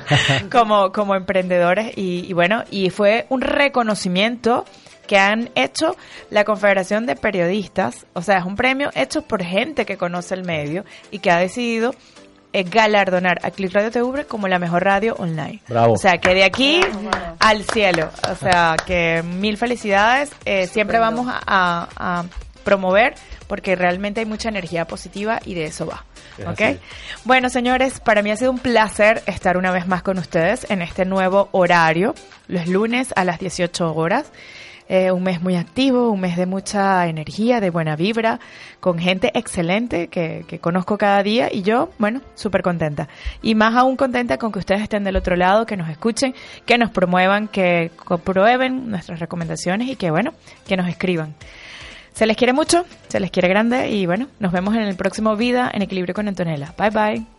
[0.52, 1.98] como, como emprendedores.
[1.98, 4.66] Y, y bueno, y fue un reconocimiento
[5.08, 5.96] que han hecho
[6.30, 10.44] la Confederación de Periodistas, o sea, es un premio hecho por gente que conoce el
[10.44, 11.96] medio y que ha decidido
[12.58, 15.62] eh, galardonar a Click Radio TV como la mejor radio online.
[15.68, 15.94] Bravo.
[15.94, 16.82] O sea, que de aquí
[17.40, 18.10] al cielo.
[18.32, 20.32] O sea, que mil felicidades.
[20.46, 21.88] Eh, siempre vamos a, a-
[22.20, 22.26] a
[22.64, 23.14] promover
[23.48, 26.04] porque realmente hay mucha energía positiva y de eso va.
[26.38, 26.62] Es ¿Ok?
[26.62, 26.80] así.
[27.24, 30.82] Bueno, señores, para mí ha sido un placer estar una vez más con ustedes en
[30.82, 32.16] este nuevo horario,
[32.48, 34.26] los lunes a las 18 horas.
[34.88, 38.40] Eh, un mes muy activo, un mes de mucha energía, de buena vibra,
[38.80, 43.08] con gente excelente que, que conozco cada día y yo, bueno, súper contenta.
[43.42, 46.78] Y más aún contenta con que ustedes estén del otro lado, que nos escuchen, que
[46.78, 50.34] nos promuevan, que comprueben nuestras recomendaciones y que, bueno,
[50.68, 51.34] que nos escriban.
[52.14, 55.36] Se les quiere mucho, se les quiere grande y bueno, nos vemos en el próximo
[55.36, 56.74] Vida en Equilibrio con Antonella.
[56.78, 57.35] Bye bye.